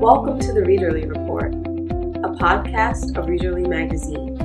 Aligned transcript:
Welcome 0.00 0.38
to 0.40 0.52
the 0.52 0.60
Readerly 0.60 1.08
Report, 1.08 1.54
a 1.54 2.28
podcast 2.36 3.16
of 3.16 3.28
Readerly 3.28 3.66
Magazine. 3.66 4.36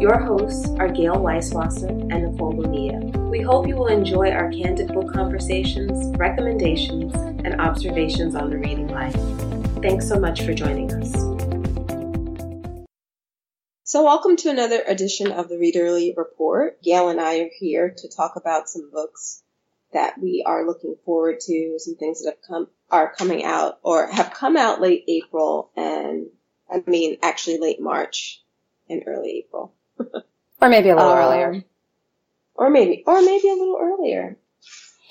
Your 0.00 0.16
hosts 0.16 0.68
are 0.78 0.88
Gayle 0.88 1.16
Weiswasser 1.16 1.90
and 1.90 2.30
Nicole 2.30 2.52
Bonilla. 2.52 3.00
We 3.30 3.40
hope 3.40 3.66
you 3.66 3.74
will 3.74 3.88
enjoy 3.88 4.30
our 4.30 4.48
candid 4.52 4.94
book 4.94 5.12
conversations, 5.12 6.16
recommendations, 6.16 7.12
and 7.44 7.60
observations 7.60 8.36
on 8.36 8.48
the 8.48 8.58
reading 8.58 8.86
life. 8.86 9.16
Thanks 9.82 10.06
so 10.06 10.20
much 10.20 10.42
for 10.42 10.54
joining 10.54 10.92
us. 10.94 11.10
So, 13.82 14.04
welcome 14.04 14.36
to 14.36 14.50
another 14.50 14.84
edition 14.86 15.32
of 15.32 15.48
the 15.48 15.56
Readerly 15.56 16.16
Report. 16.16 16.80
Gayle 16.80 17.08
and 17.08 17.20
I 17.20 17.40
are 17.40 17.50
here 17.58 17.92
to 17.98 18.08
talk 18.08 18.36
about 18.36 18.68
some 18.68 18.88
books 18.92 19.42
that 19.92 20.18
we 20.20 20.44
are 20.46 20.66
looking 20.66 20.96
forward 21.04 21.40
to, 21.40 21.76
some 21.78 21.96
things 21.96 22.22
that 22.22 22.30
have 22.30 22.42
come 22.46 22.68
are 22.90 23.12
coming 23.12 23.44
out 23.44 23.78
or 23.82 24.06
have 24.06 24.32
come 24.32 24.56
out 24.56 24.80
late 24.80 25.04
April 25.08 25.70
and 25.76 26.26
I 26.70 26.82
mean 26.86 27.18
actually 27.22 27.58
late 27.58 27.80
March 27.80 28.42
and 28.88 29.02
early 29.06 29.44
April. 29.46 29.74
or 30.60 30.68
maybe 30.68 30.88
a 30.88 30.96
little 30.96 31.12
um, 31.12 31.18
earlier. 31.18 31.64
Or 32.54 32.70
maybe 32.70 33.04
or 33.06 33.20
maybe 33.22 33.48
a 33.48 33.54
little 33.54 33.78
earlier. 33.80 34.36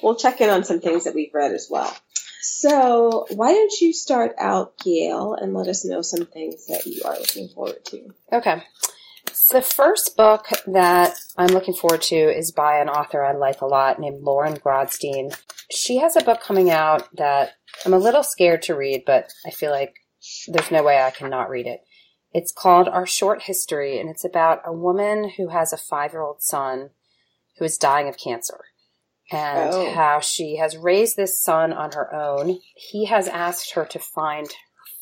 We'll 0.02 0.16
check 0.16 0.40
in 0.42 0.50
on 0.50 0.64
some 0.64 0.80
things 0.80 1.06
that 1.06 1.16
we've 1.16 1.34
read 1.34 1.52
as 1.52 1.68
well. 1.70 1.94
So, 2.42 3.26
why 3.32 3.54
don't 3.54 3.82
you 3.82 3.92
start 3.92 4.36
out, 4.38 4.78
Gayle, 4.78 5.34
and 5.34 5.54
let 5.54 5.68
us 5.68 5.84
know 5.84 6.02
some 6.02 6.26
things 6.26 6.68
that 6.68 6.86
you 6.86 7.02
are 7.04 7.18
looking 7.18 7.50
forward 7.50 7.84
to? 7.86 8.14
Okay. 8.32 8.64
The 9.52 9.62
first 9.64 10.16
book 10.16 10.48
that 10.68 11.16
I'm 11.36 11.48
looking 11.48 11.74
forward 11.74 12.04
to 12.04 12.16
is 12.16 12.52
by 12.52 12.78
an 12.78 12.88
author 12.88 13.24
I 13.24 13.34
like 13.34 13.62
a 13.62 13.66
lot 13.66 14.00
named 14.00 14.22
Lauren 14.22 14.56
Grodstein. 14.58 15.36
She 15.72 15.98
has 15.98 16.16
a 16.16 16.24
book 16.24 16.40
coming 16.40 16.70
out 16.70 17.08
that 17.16 17.54
I'm 17.84 17.94
a 17.94 17.98
little 17.98 18.22
scared 18.22 18.62
to 18.64 18.76
read, 18.76 19.04
but 19.08 19.34
I 19.48 19.50
feel 19.50 19.72
like 19.72 19.96
there's 20.48 20.70
no 20.70 20.84
way 20.84 21.02
I 21.02 21.10
cannot 21.10 21.50
read 21.50 21.66
it. 21.66 21.82
It's 22.32 22.52
called 22.52 22.88
Our 22.88 23.08
Short 23.08 23.44
History, 23.44 24.00
and 24.00 24.08
it's 24.08 24.24
about 24.24 24.62
a 24.66 24.74
woman 24.74 25.32
who 25.36 25.50
has 25.50 25.74
a 25.74 25.78
five 25.78 26.14
year 26.14 26.22
old 26.22 26.44
son 26.44 26.92
who 27.58 27.66
is 27.66 27.78
dying 27.78 28.08
of 28.08 28.18
cancer 28.18 28.66
and 29.32 29.74
oh. 29.74 29.94
how 29.94 30.20
she 30.20 30.58
has 30.58 30.78
raised 30.78 31.16
this 31.16 31.42
son 31.42 31.74
on 31.74 31.94
her 31.94 32.14
own. 32.14 32.60
He 32.76 33.06
has 33.06 33.28
asked 33.28 33.74
her 33.74 33.86
to 33.86 34.00
find 34.00 34.50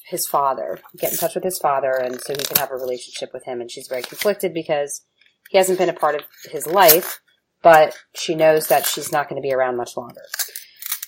his 0.08 0.25
father, 0.25 0.80
get 0.97 1.11
in 1.11 1.17
touch 1.17 1.36
with 1.36 1.44
his 1.44 1.58
father, 1.58 1.91
and 1.91 2.19
so 2.22 2.33
he 2.33 2.44
can 2.44 2.58
have 2.58 2.72
a 2.72 2.75
relationship 2.75 3.31
with 3.33 3.44
him. 3.44 3.59
And 3.59 3.69
she's 3.69 3.88
very 3.88 4.02
conflicted 4.02 4.53
because 4.53 5.02
he 5.50 5.58
hasn't 5.58 5.77
been 5.77 5.89
a 5.89 5.94
part 5.94 6.16
of 6.16 6.22
his 6.50 6.66
life, 6.66 7.19
but 7.61 7.97
she 8.16 8.33
knows 8.33 8.67
that 8.67 8.85
she's 8.85 9.11
not 9.11 9.30
going 9.30 9.41
to 9.41 9.45
be 9.45 9.53
around 9.53 9.75
much 9.75 9.97
longer. 9.97 10.22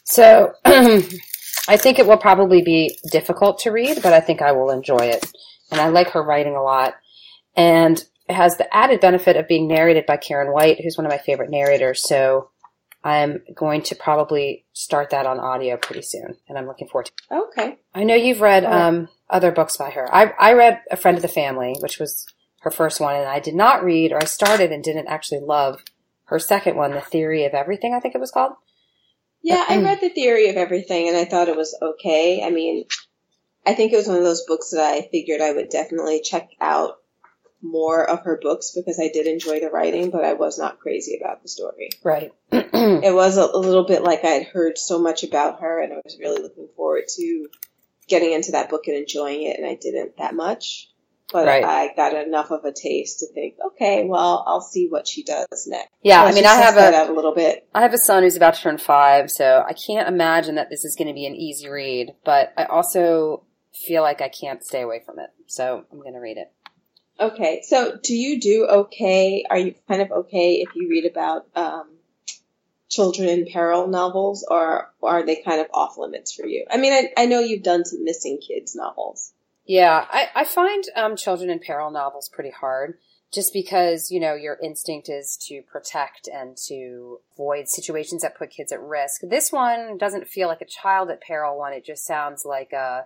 So 0.04 0.54
I 0.66 1.78
think 1.78 2.00
it 2.00 2.08
will 2.08 2.18
probably 2.18 2.62
be 2.62 2.98
difficult 3.12 3.60
to 3.60 3.72
read, 3.72 4.02
but 4.02 4.14
I 4.14 4.20
think 4.20 4.42
I 4.42 4.52
will 4.52 4.70
enjoy 4.70 5.06
it. 5.06 5.26
And 5.72 5.80
I 5.80 5.88
like 5.90 6.10
her 6.10 6.24
writing 6.24 6.56
a 6.56 6.64
lot. 6.64 6.96
And 7.56 8.04
it 8.28 8.34
has 8.34 8.58
the 8.58 8.74
added 8.76 9.00
benefit 9.00 9.38
of 9.38 9.48
being 9.48 9.68
narrated 9.68 10.06
by 10.06 10.18
Karen 10.18 10.52
White, 10.52 10.82
who's 10.82 10.98
one 10.98 11.06
of 11.06 11.12
my 11.12 11.18
favorite 11.18 11.52
narrators. 11.52 12.08
So 12.08 12.50
I'm 13.04 13.44
going 13.56 13.82
to 13.84 13.96
probably 13.96 14.66
start 14.74 15.12
that 15.12 15.26
on 15.26 15.40
audio 15.40 15.78
pretty 15.78 16.02
soon, 16.02 16.36
and 16.48 16.58
I'm 16.58 16.68
looking 16.68 16.88
forward 16.88 17.06
to 17.06 17.12
it. 17.32 17.44
Okay. 17.50 17.78
I 17.96 18.04
know 18.04 18.16
you've 18.16 18.42
read 18.42 18.66
um, 18.66 19.08
other 19.30 19.52
books 19.52 19.78
by 19.78 19.90
her. 19.92 20.14
I, 20.14 20.34
I 20.40 20.54
read 20.54 20.82
A 20.92 20.98
Friend 20.98 21.18
of 21.18 21.22
the 21.22 21.30
Family, 21.30 21.76
which 21.80 21.98
was 22.00 22.26
her 22.62 22.72
first 22.72 23.00
one, 23.00 23.16
and 23.16 23.26
I 23.26 23.40
did 23.40 23.56
not 23.56 23.84
read, 23.84 24.12
or 24.12 24.18
I 24.22 24.26
started 24.26 24.72
and 24.72 24.84
didn't 24.84 25.08
actually 25.08 25.40
love 25.40 25.82
her 26.26 26.40
second 26.40 26.76
one, 26.76 26.92
The 26.92 27.02
Theory 27.02 27.46
of 27.46 27.54
Everything, 27.54 27.94
I 27.94 28.00
think 28.00 28.16
it 28.16 28.22
was 28.22 28.32
called. 28.32 28.54
Yeah, 29.42 29.66
I 29.68 29.82
read 29.82 30.00
The 30.02 30.10
Theory 30.10 30.50
of 30.50 30.58
Everything 30.58 31.08
and 31.08 31.18
I 31.18 31.26
thought 31.26 31.48
it 31.48 31.56
was 31.56 31.76
okay. 31.82 32.44
I 32.44 32.52
mean, 32.52 32.86
I 33.66 33.74
think 33.74 33.94
it 33.94 33.96
was 33.96 34.08
one 34.08 34.18
of 34.18 34.24
those 34.24 34.46
books 34.46 34.72
that 34.72 34.82
I 34.82 35.08
figured 35.10 35.42
I 35.42 35.52
would 35.52 35.70
definitely 35.70 36.22
check 36.22 36.50
out 36.62 36.98
more 37.62 38.10
of 38.10 38.24
her 38.24 38.40
books 38.42 38.72
because 38.76 39.00
I 39.00 39.10
did 39.10 39.28
enjoy 39.28 39.60
the 39.60 39.70
writing, 39.70 40.12
but 40.12 40.24
I 40.24 40.34
was 40.34 40.58
not 40.58 40.80
crazy 40.80 41.20
about 41.22 41.42
the 41.42 41.50
story. 41.50 41.90
Right. 42.04 42.32
it 42.52 43.14
was 43.14 43.38
a, 43.38 43.44
a, 43.44 43.58
little 43.58 43.86
bit 43.86 44.02
like 44.02 44.24
I 44.24 44.30
had 44.30 44.48
heard 44.48 44.78
so 44.78 45.00
much 45.00 45.24
about 45.24 45.62
her 45.62 45.82
and 45.82 45.94
I 45.94 45.98
was 46.04 46.18
really 46.20 46.42
looking 46.42 46.70
forward 46.76 47.04
to 47.16 47.48
getting 48.08 48.32
into 48.32 48.54
that 48.54 48.70
book 48.70 48.88
and 48.88 48.98
enjoying 48.98 49.44
it, 49.44 49.58
and 49.60 49.68
I 49.68 49.76
didn't 49.76 50.18
that 50.18 50.34
much 50.34 50.90
but 51.32 51.46
right. 51.46 51.64
I 51.64 51.94
got 51.96 52.16
enough 52.16 52.52
of 52.52 52.66
a 52.66 52.72
taste 52.72 53.20
to 53.20 53.28
think, 53.28 53.56
okay, 53.68 54.06
well, 54.06 54.44
I'll 54.48 54.62
see 54.62 54.88
what 54.90 55.08
she 55.08 55.24
does 55.24 55.68
next. 55.68 55.90
Yeah, 56.02 56.24
I 56.24 56.34
mean, 56.34 56.46
I 56.46 56.56
have 56.56 56.76
a, 56.76 57.12
a 57.12 57.14
little 57.14 57.36
bit. 57.36 57.68
I 57.74 57.82
have 57.82 57.94
a 57.94 58.00
son 58.00 58.24
who's 58.24 58.36
about 58.36 58.56
to 58.56 58.62
turn 58.62 58.78
five, 58.78 59.30
so 59.30 59.64
I 59.66 59.74
can't 59.74 60.08
imagine 60.08 60.56
that 60.56 60.70
this 60.70 60.84
is 60.84 60.96
going 60.96 61.08
to 61.08 61.14
be 61.14 61.26
an 61.26 61.36
easy 61.36 61.70
read. 61.70 62.14
But 62.26 62.54
I 62.58 62.66
also 62.66 63.44
feel 63.74 64.02
like 64.02 64.22
I 64.22 64.30
can't 64.30 64.64
stay 64.64 64.82
away 64.82 65.02
from 65.06 65.20
it, 65.20 65.30
so 65.46 65.86
I'm 65.92 66.00
going 66.00 66.14
to 66.14 66.20
read 66.20 66.38
it. 66.38 66.52
Okay, 67.20 67.62
so 67.66 67.98
do 68.02 68.16
you 68.16 68.40
do 68.40 68.66
okay? 68.66 69.44
Are 69.50 69.58
you 69.58 69.76
kind 69.88 70.02
of 70.02 70.12
okay 70.12 70.56
if 70.56 70.70
you 70.76 70.90
read 70.90 71.06
about 71.06 71.48
um, 71.56 71.90
children 72.90 73.28
in 73.28 73.46
peril 73.46 73.88
novels, 73.88 74.46
or, 74.50 74.94
are 75.04 75.26
they 75.26 75.38
kind 75.38 75.62
of 75.62 75.68
off 75.74 75.98
limits 75.98 76.34
for 76.34 76.46
you? 76.46 76.66
I 76.70 76.78
mean, 76.78 76.94
I, 76.94 77.10
I 77.18 77.26
know 77.26 77.40
you've 77.40 77.64
done 77.64 77.86
some 77.86 78.04
missing 78.04 78.40
kids 78.40 78.76
novels. 78.76 79.34
Yeah, 79.66 80.06
I, 80.10 80.30
I 80.34 80.44
find 80.46 80.84
um, 80.96 81.16
children 81.16 81.50
in 81.50 81.60
peril 81.60 81.92
novels 81.92 82.30
pretty 82.30 82.52
hard 82.52 82.98
just 83.32 83.54
because, 83.54 84.10
you 84.10 84.20
know, 84.20 84.34
your 84.34 84.58
instinct 84.64 85.08
is 85.10 85.38
to 85.48 85.62
protect 85.62 86.28
and 86.28 86.58
to 86.68 87.20
avoid 87.34 87.70
situations 87.70 88.24
that 88.24 88.38
put 88.38 88.50
kids 88.50 88.72
at 88.72 88.82
risk. 88.82 89.22
This 89.24 89.52
one 89.52 89.98
doesn't 89.98 90.28
feel 90.28 90.48
like 90.48 90.62
a 90.62 90.66
child 90.66 91.12
at 91.12 91.22
peril 91.22 91.58
one. 91.58 91.74
It 91.74 91.86
just 91.86 92.06
sounds 92.06 92.44
like 92.46 92.74
a, 92.74 93.06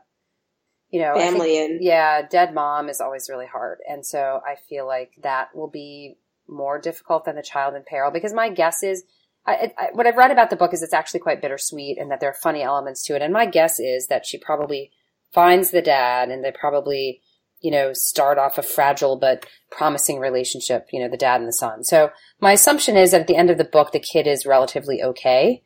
you 0.93 1.01
know, 1.01 1.15
family 1.15 1.55
think, 1.55 1.71
and 1.71 1.83
yeah, 1.83 2.21
dead 2.21 2.53
mom 2.53 2.87
is 2.87 3.01
always 3.01 3.27
really 3.27 3.47
hard. 3.47 3.79
And 3.89 4.05
so 4.05 4.39
I 4.45 4.57
feel 4.69 4.85
like 4.85 5.13
that 5.23 5.55
will 5.55 5.67
be 5.67 6.19
more 6.47 6.79
difficult 6.79 7.25
than 7.25 7.35
the 7.35 7.41
child 7.41 7.73
in 7.73 7.83
peril 7.83 8.11
because 8.11 8.31
my 8.31 8.49
guess 8.49 8.83
is 8.83 9.03
I, 9.43 9.73
I, 9.75 9.87
what 9.93 10.05
I've 10.05 10.17
read 10.17 10.29
about 10.29 10.51
the 10.51 10.55
book 10.55 10.71
is 10.71 10.83
it's 10.83 10.93
actually 10.93 11.21
quite 11.21 11.41
bittersweet 11.41 11.97
and 11.97 12.11
that 12.11 12.19
there 12.19 12.29
are 12.29 12.35
funny 12.35 12.61
elements 12.61 13.03
to 13.05 13.15
it. 13.15 13.23
And 13.23 13.33
my 13.33 13.47
guess 13.47 13.79
is 13.79 14.05
that 14.07 14.27
she 14.27 14.37
probably 14.37 14.91
finds 15.33 15.71
the 15.71 15.81
dad 15.81 16.29
and 16.29 16.43
they 16.43 16.51
probably, 16.51 17.21
you 17.59 17.71
know, 17.71 17.91
start 17.93 18.37
off 18.37 18.59
a 18.59 18.63
fragile 18.63 19.17
but 19.17 19.47
promising 19.71 20.19
relationship, 20.19 20.89
you 20.93 20.99
know, 20.99 21.09
the 21.09 21.17
dad 21.17 21.41
and 21.41 21.47
the 21.47 21.53
son. 21.53 21.83
So 21.83 22.11
my 22.39 22.51
assumption 22.51 22.97
is 22.97 23.11
that 23.11 23.21
at 23.21 23.27
the 23.27 23.35
end 23.35 23.49
of 23.49 23.57
the 23.57 23.63
book, 23.63 23.93
the 23.93 23.99
kid 23.99 24.27
is 24.27 24.45
relatively 24.45 25.01
okay. 25.01 25.63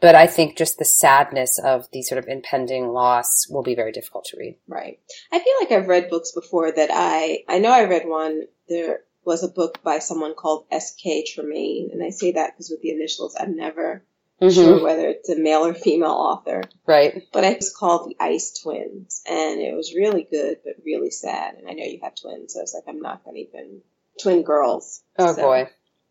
But 0.00 0.14
I 0.14 0.26
think 0.26 0.56
just 0.56 0.78
the 0.78 0.84
sadness 0.84 1.58
of 1.58 1.90
the 1.92 2.02
sort 2.02 2.18
of 2.18 2.28
impending 2.28 2.88
loss 2.88 3.46
will 3.48 3.62
be 3.62 3.74
very 3.74 3.92
difficult 3.92 4.26
to 4.26 4.36
read. 4.36 4.56
Right. 4.68 4.98
I 5.32 5.38
feel 5.38 5.52
like 5.60 5.72
I've 5.72 5.88
read 5.88 6.10
books 6.10 6.32
before 6.32 6.70
that 6.70 6.90
I, 6.92 7.44
I 7.48 7.58
know 7.58 7.72
I 7.72 7.84
read 7.84 8.06
one, 8.06 8.42
there 8.68 9.00
was 9.24 9.42
a 9.42 9.48
book 9.48 9.82
by 9.82 9.98
someone 9.98 10.34
called 10.34 10.66
S.K. 10.70 11.24
Tremayne. 11.24 11.92
And 11.92 12.02
I 12.02 12.10
say 12.10 12.32
that 12.32 12.52
because 12.52 12.70
with 12.70 12.82
the 12.82 12.90
initials, 12.90 13.36
I'm 13.38 13.56
never 13.56 14.04
mm-hmm. 14.40 14.54
sure 14.54 14.82
whether 14.82 15.08
it's 15.08 15.28
a 15.28 15.36
male 15.36 15.64
or 15.64 15.74
female 15.74 16.10
author. 16.10 16.62
Right. 16.86 17.22
But 17.32 17.44
it 17.44 17.58
was 17.58 17.74
called 17.74 18.10
The 18.10 18.16
Ice 18.22 18.60
Twins, 18.62 19.22
and 19.26 19.60
it 19.60 19.74
was 19.74 19.94
really 19.94 20.26
good, 20.30 20.58
but 20.64 20.74
really 20.84 21.10
sad. 21.10 21.54
And 21.54 21.68
I 21.68 21.72
know 21.72 21.84
you 21.84 22.00
have 22.02 22.14
twins, 22.14 22.54
so 22.54 22.60
it's 22.60 22.74
like 22.74 22.84
I'm 22.88 23.00
not 23.00 23.24
going 23.24 23.36
to 23.36 23.42
even 23.42 23.80
twin 24.20 24.42
girls. 24.42 25.02
Oh 25.18 25.34
so. 25.34 25.42
boy. 25.42 25.70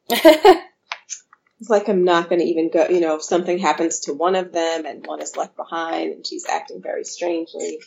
it's 1.64 1.70
like 1.70 1.88
I'm 1.88 2.04
not 2.04 2.28
going 2.28 2.42
to 2.42 2.48
even 2.48 2.70
go. 2.70 2.90
You 2.90 3.00
know, 3.00 3.16
if 3.16 3.24
something 3.24 3.58
happens 3.58 4.02
to 4.02 4.14
one 4.14 4.36
of 4.36 4.52
them 4.52 4.86
and 4.86 5.08
one 5.08 5.22
is 5.22 5.38
left 5.38 5.56
behind, 5.56 6.12
and 6.12 6.28
she's 6.28 6.46
acting 6.46 6.82
very 6.82 7.06
strangely. 7.06 7.80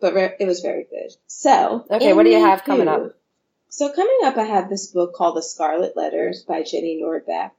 But 0.00 0.14
re- 0.14 0.36
it 0.38 0.46
was 0.46 0.60
very 0.60 0.84
good. 0.84 1.10
So, 1.26 1.84
okay, 1.90 2.12
what 2.12 2.22
do 2.22 2.30
you 2.30 2.38
have 2.38 2.62
coming 2.62 2.86
up? 2.86 3.16
So 3.70 3.92
coming 3.92 4.18
up, 4.22 4.36
I 4.36 4.44
have 4.44 4.70
this 4.70 4.92
book 4.92 5.14
called 5.14 5.36
The 5.36 5.42
Scarlet 5.42 5.96
Letters 5.96 6.44
by 6.46 6.62
Jenny 6.62 7.02
Nordbak. 7.02 7.50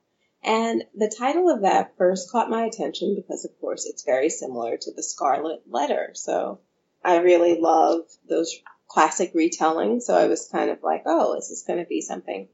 And 0.42 0.86
the 0.96 1.14
title 1.14 1.50
of 1.50 1.64
that 1.64 1.98
first 1.98 2.32
caught 2.32 2.50
my 2.50 2.64
attention 2.64 3.14
because, 3.14 3.44
of 3.44 3.52
course, 3.60 3.86
it's 3.86 4.06
very 4.06 4.30
similar 4.30 4.78
to 4.78 4.94
the 4.94 5.04
Scarlet 5.04 5.64
Letter. 5.70 6.12
So 6.14 6.60
I 7.04 7.18
really 7.18 7.60
love 7.60 8.04
those 8.30 8.56
classic 8.88 9.34
retellings. 9.34 10.04
So 10.04 10.16
I 10.16 10.28
was 10.28 10.48
kind 10.50 10.70
of 10.70 10.82
like, 10.84 11.04
oh, 11.06 11.36
is 11.36 11.50
this 11.50 11.64
going 11.64 11.80
to 11.80 11.86
be 11.86 12.00
something 12.00 12.48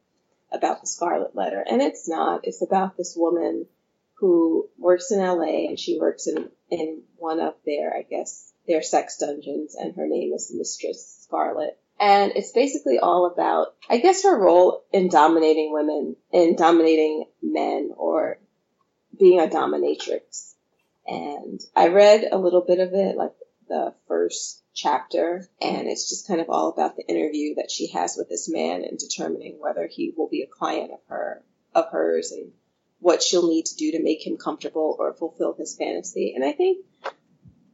about 0.51 0.81
the 0.81 0.88
Scarlet 0.88 1.36
Letter? 1.36 1.63
And 1.68 1.81
it's 1.81 2.07
not. 2.07 2.42
It's 2.44 2.62
about 2.62 2.98
this 2.98 3.15
woman 3.15 3.68
who 4.15 4.69
works 4.77 5.12
in 5.12 5.19
LA 5.19 5.68
and 5.68 5.80
she 5.80 6.00
works 6.00 6.27
in, 6.27 6.50
in 6.69 7.01
one 7.18 7.39
of 7.39 7.56
their, 7.65 7.95
I 7.95 8.03
guess, 8.03 8.51
their 8.68 8.83
sex 8.83 9.18
dungeons 9.18 9.75
and 9.75 9.95
her 9.95 10.07
name 10.07 10.33
is 10.33 10.53
Mistress 10.56 11.24
Scarlet. 11.24 11.77
And 12.00 12.33
it's 12.36 12.51
basically 12.51 12.98
all 12.98 13.27
about, 13.27 13.75
I 13.89 13.98
guess, 13.98 14.24
her 14.24 14.39
role 14.39 14.83
in 14.92 15.07
dominating 15.07 15.71
women, 15.71 16.15
in 16.31 16.56
dominating 16.56 17.25
men, 17.44 17.92
or 17.95 18.39
being 19.19 19.39
a 19.39 19.48
dominatrix. 19.48 20.56
And 21.06 21.59
I 21.75 21.89
read 21.89 22.25
a 22.31 22.39
little 22.39 22.62
bit 22.62 22.80
of 22.80 22.94
it, 22.94 23.15
like 23.15 23.33
the 23.72 23.94
first 24.10 24.62
chapter, 24.74 25.48
and 25.62 25.88
it's 25.88 26.10
just 26.10 26.28
kind 26.28 26.42
of 26.42 26.50
all 26.50 26.70
about 26.70 26.98
the 26.98 27.08
interview 27.08 27.56
that 27.56 27.72
she 27.72 27.88
has 27.92 28.16
with 28.18 28.28
this 28.28 28.50
man 28.50 28.84
and 28.84 29.00
determining 29.00 29.60
whether 29.60 29.88
he 29.88 30.14
will 30.16 30.28
be 30.28 30.42
a 30.42 30.48
client 30.48 30.92
of 30.92 31.00
her, 31.08 31.42
of 31.74 31.86
hers, 31.90 32.34
and 32.34 32.52
what 33.00 33.24
she'll 33.24 33.48
need 33.48 33.66
to 33.66 33.78
do 33.78 33.94
to 33.94 34.04
make 34.04 34.28
him 34.28 34.36
comfortable 34.36 34.98
or 35.00 35.14
fulfill 35.14 35.54
his 35.54 35.76
fantasy. 35.78 36.34
And 36.36 36.44
I 36.44 36.52
think 36.52 36.86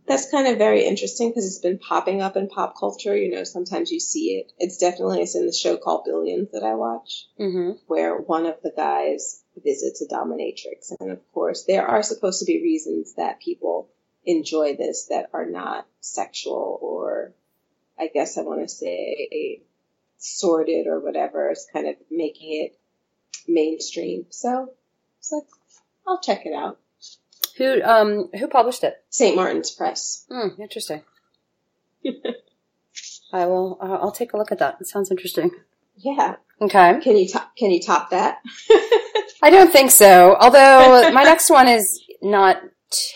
that's 0.06 0.30
kind 0.30 0.48
of 0.48 0.60
very 0.60 0.86
interesting 0.86 1.30
because 1.30 1.48
it's 1.48 1.58
been 1.58 1.80
popping 1.80 2.22
up 2.22 2.38
in 2.38 2.48
pop 2.48 2.76
culture. 2.80 3.18
You 3.18 3.32
know, 3.32 3.44
sometimes 3.44 3.92
you 3.92 4.00
see 4.00 4.38
it. 4.38 4.52
It's 4.60 4.78
definitely 4.78 5.22
it's 5.22 5.36
in 5.36 5.48
the 5.48 5.52
show 5.52 5.78
called 5.78 6.06
Billions 6.06 6.52
that 6.52 6.64
I 6.64 6.76
watch, 6.76 7.26
hmm 7.38 7.72
where 7.88 8.18
one 8.18 8.46
of 8.46 8.62
the 8.62 8.72
guys 8.76 9.44
visits 9.64 10.04
a 10.04 10.08
dominatrix, 10.08 10.94
and 11.00 11.12
of 11.12 11.20
course 11.34 11.64
there 11.66 11.88
are 11.88 12.04
supposed 12.04 12.40
to 12.40 12.46
be 12.46 12.62
reasons 12.62 13.16
that 13.16 13.42
people 13.42 13.90
enjoy 14.27 14.75
this 14.75 15.07
that 15.07 15.29
are 15.33 15.45
not 15.45 15.88
sexual 16.01 16.77
or, 16.81 17.33
I 17.97 18.07
guess 18.13 18.38
I 18.38 18.41
want 18.41 18.62
to 18.62 18.68
say, 18.68 19.62
sordid 20.18 20.85
or 20.85 21.00
whatever. 21.00 21.50
It's 21.50 21.65
kind 21.71 21.88
of 21.88 21.95
making 22.12 22.65
it 22.65 22.77
mainstream. 23.47 24.25
So, 24.29 24.74
so 25.21 25.41
I'll 26.06 26.19
check 26.19 26.45
it 26.45 26.53
out. 26.53 26.77
Who 27.57 27.81
um 27.81 28.29
who 28.38 28.47
published 28.47 28.83
it? 28.83 29.03
St. 29.09 29.35
Martin's 29.35 29.71
Press. 29.71 30.25
Hmm, 30.29 30.62
interesting. 30.62 31.01
I 33.33 33.45
will. 33.47 33.79
Uh, 33.81 33.97
I'll 34.00 34.12
take 34.12 34.33
a 34.33 34.38
look 34.38 34.51
at 34.51 34.59
that. 34.59 34.77
It 34.79 34.88
sounds 34.88 35.09
interesting. 35.09 35.50
Yeah. 35.95 36.35
Okay. 36.62 37.00
Can 37.01 37.18
you 37.18 37.27
top? 37.27 37.56
Can 37.57 37.71
you 37.71 37.81
top 37.81 38.12
that? 38.12 38.41
I 39.41 39.50
don't 39.50 39.71
think 39.71 39.89
so. 39.89 40.35
Although 40.39 41.12
my 41.12 41.24
next 41.24 41.50
one 41.50 41.68
is 41.68 42.00
not 42.21 42.62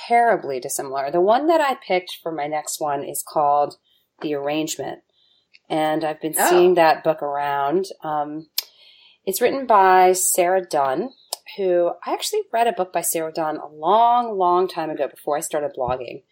terribly 0.07 0.59
dissimilar. 0.59 1.11
The 1.11 1.21
one 1.21 1.47
that 1.47 1.61
I 1.61 1.75
picked 1.75 2.17
for 2.21 2.31
my 2.31 2.47
next 2.47 2.79
one 2.79 3.03
is 3.03 3.23
called 3.27 3.75
The 4.21 4.33
Arrangement. 4.35 4.99
And 5.69 6.03
I've 6.03 6.19
been 6.21 6.35
Oh. 6.37 6.49
seeing 6.49 6.73
that 6.75 7.03
book 7.03 7.21
around. 7.23 7.85
Um, 8.03 8.49
it's 9.25 9.41
written 9.41 9.65
by 9.65 10.11
Sarah 10.13 10.65
Dunn, 10.65 11.11
who 11.57 11.91
I 12.05 12.13
actually 12.13 12.41
read 12.51 12.67
a 12.67 12.73
book 12.73 12.91
by 12.91 13.01
Sarah 13.01 13.31
Dunn 13.31 13.57
a 13.57 13.67
long, 13.67 14.37
long 14.37 14.67
time 14.67 14.89
ago 14.89 15.07
before 15.07 15.37
I 15.37 15.41
started 15.41 15.71
blogging. 15.77 16.23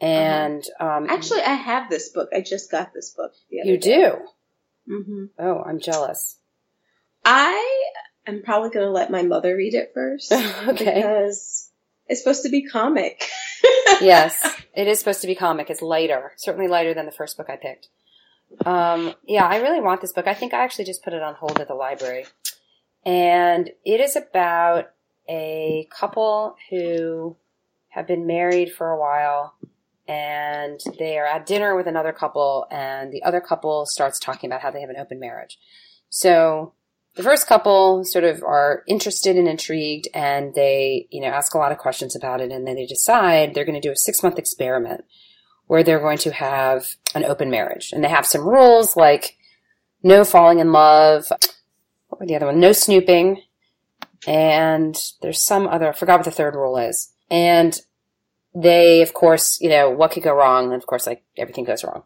And 0.00 0.62
um, 0.78 1.06
Actually, 1.08 1.40
I 1.42 1.54
have 1.54 1.88
this 1.88 2.10
book. 2.10 2.28
I 2.34 2.42
just 2.42 2.70
got 2.70 2.92
this 2.92 3.14
book. 3.16 3.32
You 3.48 3.78
do. 3.78 4.16
hmm 4.86 5.24
Oh, 5.38 5.62
I'm 5.62 5.80
jealous. 5.80 6.38
I 7.24 7.90
am 8.26 8.42
probably 8.42 8.70
going 8.70 8.84
to 8.86 8.92
let 8.92 9.10
my 9.10 9.22
mother 9.22 9.56
read 9.56 9.74
it 9.74 9.92
first 9.94 10.32
okay. 10.68 10.94
because 10.96 11.65
it's 12.08 12.20
supposed 12.22 12.42
to 12.42 12.48
be 12.48 12.62
comic. 12.62 13.24
yes, 14.00 14.40
it 14.74 14.86
is 14.86 14.98
supposed 14.98 15.20
to 15.22 15.26
be 15.26 15.34
comic. 15.34 15.70
It's 15.70 15.82
lighter, 15.82 16.32
certainly 16.36 16.68
lighter 16.68 16.94
than 16.94 17.06
the 17.06 17.12
first 17.12 17.36
book 17.36 17.48
I 17.48 17.56
picked. 17.56 17.88
Um, 18.64 19.14
yeah, 19.26 19.46
I 19.46 19.56
really 19.56 19.80
want 19.80 20.00
this 20.00 20.12
book. 20.12 20.26
I 20.26 20.34
think 20.34 20.54
I 20.54 20.62
actually 20.62 20.84
just 20.84 21.02
put 21.02 21.12
it 21.12 21.22
on 21.22 21.34
hold 21.34 21.60
at 21.60 21.68
the 21.68 21.74
library. 21.74 22.26
And 23.04 23.70
it 23.84 24.00
is 24.00 24.16
about 24.16 24.90
a 25.28 25.88
couple 25.96 26.56
who 26.70 27.36
have 27.88 28.06
been 28.06 28.26
married 28.26 28.72
for 28.72 28.90
a 28.90 28.98
while 28.98 29.54
and 30.08 30.80
they 30.98 31.18
are 31.18 31.26
at 31.26 31.46
dinner 31.46 31.74
with 31.74 31.86
another 31.86 32.12
couple 32.12 32.66
and 32.70 33.12
the 33.12 33.22
other 33.24 33.40
couple 33.40 33.86
starts 33.86 34.20
talking 34.20 34.48
about 34.48 34.60
how 34.60 34.70
they 34.70 34.80
have 34.80 34.90
an 34.90 34.96
open 34.98 35.18
marriage. 35.18 35.58
So 36.08 36.74
the 37.16 37.22
first 37.22 37.46
couple 37.46 38.04
sort 38.04 38.24
of 38.24 38.42
are 38.42 38.82
interested 38.86 39.36
and 39.36 39.48
intrigued 39.48 40.06
and 40.12 40.54
they, 40.54 41.08
you 41.10 41.20
know, 41.20 41.28
ask 41.28 41.54
a 41.54 41.58
lot 41.58 41.72
of 41.72 41.78
questions 41.78 42.14
about 42.14 42.42
it 42.42 42.52
and 42.52 42.66
then 42.66 42.76
they 42.76 42.86
decide 42.86 43.54
they're 43.54 43.64
going 43.64 43.80
to 43.80 43.86
do 43.86 43.92
a 43.92 43.96
six 43.96 44.22
month 44.22 44.38
experiment 44.38 45.04
where 45.66 45.82
they're 45.82 45.98
going 45.98 46.18
to 46.18 46.30
have 46.30 46.96
an 47.14 47.24
open 47.24 47.50
marriage. 47.50 47.90
And 47.92 48.04
they 48.04 48.08
have 48.08 48.26
some 48.26 48.46
rules 48.46 48.96
like 48.96 49.36
no 50.02 50.24
falling 50.24 50.58
in 50.58 50.72
love. 50.72 51.26
What 52.08 52.20
were 52.20 52.26
the 52.26 52.36
other 52.36 52.46
one? 52.46 52.60
No 52.60 52.72
snooping. 52.72 53.42
And 54.26 54.96
there's 55.22 55.42
some 55.42 55.66
other, 55.66 55.88
I 55.88 55.92
forgot 55.92 56.18
what 56.18 56.26
the 56.26 56.30
third 56.30 56.54
rule 56.54 56.76
is. 56.76 57.12
And 57.30 57.78
they, 58.54 59.00
of 59.00 59.14
course, 59.14 59.58
you 59.60 59.70
know, 59.70 59.90
what 59.90 60.10
could 60.12 60.22
go 60.22 60.34
wrong? 60.34 60.66
And 60.66 60.74
of 60.74 60.86
course, 60.86 61.06
like 61.06 61.24
everything 61.36 61.64
goes 61.64 61.82
wrong. 61.82 62.02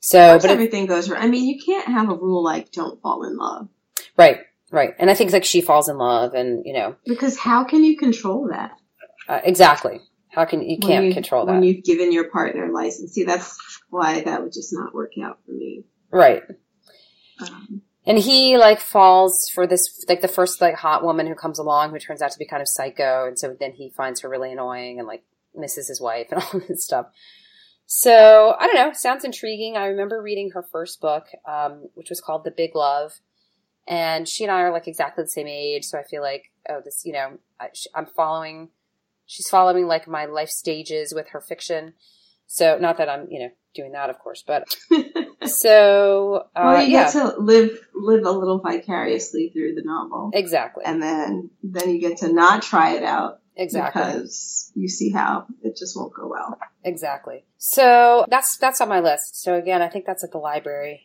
So, 0.00 0.38
but 0.38 0.50
it, 0.50 0.50
everything 0.50 0.86
goes 0.86 1.08
wrong. 1.08 1.22
I 1.22 1.28
mean, 1.28 1.48
you 1.48 1.62
can't 1.64 1.86
have 1.86 2.10
a 2.10 2.14
rule 2.14 2.42
like 2.42 2.72
"don't 2.72 3.00
fall 3.00 3.22
in 3.22 3.36
love" 3.36 3.68
right, 4.16 4.40
right. 4.70 4.94
And 4.98 5.10
I 5.10 5.14
think 5.14 5.32
like 5.32 5.44
she 5.44 5.60
falls 5.60 5.88
in 5.88 5.96
love 5.98 6.34
and, 6.34 6.64
you 6.66 6.72
know, 6.74 6.96
because 7.06 7.38
how 7.38 7.64
can 7.64 7.84
you 7.84 7.96
control 7.96 8.48
that? 8.50 8.72
uh, 9.28 9.40
exactly. 9.44 10.00
How 10.30 10.44
can, 10.46 10.62
you 10.62 10.78
can't 10.78 11.06
you- 11.06 11.14
control 11.14 11.44
that. 11.46 11.52
when 11.52 11.62
you've 11.62 11.84
given 11.84 12.10
your 12.12 12.30
partner 12.30 12.70
license. 12.72 13.12
See, 13.12 13.24
that's 13.24 13.56
why 13.90 14.22
that 14.22 14.42
would 14.42 14.52
just 14.52 14.72
not 14.72 14.94
work 14.94 15.12
out 15.22 15.38
for 15.44 15.52
me. 15.52 15.84
right. 16.10 16.42
Um, 17.40 17.82
And 18.06 18.18
he 18.18 18.56
like 18.58 18.80
falls 18.80 19.48
for 19.54 19.66
this 19.66 20.04
like 20.08 20.20
the 20.22 20.28
first 20.28 20.60
like 20.60 20.74
hot 20.74 21.04
woman 21.04 21.26
who 21.26 21.34
comes 21.34 21.58
along 21.58 21.90
who 21.90 21.98
turns 21.98 22.20
out 22.22 22.30
to 22.32 22.38
be 22.38 22.46
kind 22.46 22.60
of 22.62 22.68
psycho, 22.68 23.26
and 23.26 23.38
so 23.38 23.56
then 23.58 23.72
he 23.72 23.90
finds 23.90 24.20
her 24.20 24.28
really 24.28 24.52
annoying 24.52 24.98
and 24.98 25.06
like 25.06 25.22
misses 25.54 25.88
his 25.88 26.00
wife 26.00 26.26
and 26.30 26.42
all 26.52 26.60
this 26.68 26.84
stuff. 26.84 27.06
So 27.86 28.54
I 28.58 28.66
don't 28.66 28.74
know, 28.76 28.92
sounds 28.92 29.24
intriguing. 29.24 29.76
I 29.76 29.86
remember 29.86 30.20
reading 30.22 30.50
her 30.54 30.62
first 30.72 31.00
book, 31.00 31.26
um, 31.46 31.88
which 31.94 32.10
was 32.10 32.20
called 32.20 32.44
The 32.44 32.50
Big 32.50 32.74
Love, 32.74 33.20
and 33.86 34.28
she 34.28 34.44
and 34.44 34.50
I 34.50 34.62
are 34.62 34.72
like 34.72 34.88
exactly 34.88 35.24
the 35.24 35.28
same 35.28 35.48
age, 35.48 35.84
so 35.84 35.98
I 35.98 36.02
feel 36.02 36.22
like 36.22 36.50
oh 36.68 36.80
this 36.84 37.02
you 37.04 37.12
know 37.12 37.38
I, 37.60 37.68
I'm 37.94 38.06
following, 38.06 38.70
she's 39.26 39.48
following 39.48 39.86
like 39.86 40.06
my 40.08 40.26
life 40.26 40.50
stages 40.50 41.12
with 41.14 41.28
her 41.30 41.40
fiction. 41.40 41.94
So 42.46 42.78
not 42.78 42.98
that 42.98 43.08
I'm 43.08 43.28
you 43.30 43.40
know 43.40 43.50
doing 43.74 43.92
that 43.92 44.10
of 44.10 44.18
course, 44.18 44.44
but 44.46 44.64
so 45.46 46.46
uh, 46.54 46.60
well, 46.74 46.82
you 46.82 46.92
yeah, 46.92 47.04
get 47.04 47.12
to 47.12 47.34
live 47.38 47.70
live 47.94 48.24
a 48.24 48.30
little 48.30 48.58
vicariously 48.58 49.50
through 49.52 49.74
the 49.74 49.82
novel, 49.84 50.30
exactly. 50.34 50.84
and 50.84 51.02
then 51.02 51.50
then 51.62 51.90
you 51.90 52.00
get 52.00 52.18
to 52.18 52.32
not 52.32 52.62
try 52.62 52.94
it 52.94 53.02
out 53.02 53.40
Exactly. 53.56 54.02
because 54.02 54.72
you 54.74 54.88
see 54.88 55.10
how 55.10 55.46
it 55.62 55.76
just 55.76 55.96
won't 55.96 56.14
go 56.14 56.26
well. 56.26 56.58
Exactly. 56.84 57.44
So 57.58 58.24
that's 58.28 58.56
that's 58.56 58.80
on 58.80 58.88
my 58.88 59.00
list. 59.00 59.42
So 59.42 59.54
again, 59.54 59.82
I 59.82 59.88
think 59.88 60.06
that's 60.06 60.24
at 60.24 60.32
the 60.32 60.38
library 60.38 61.02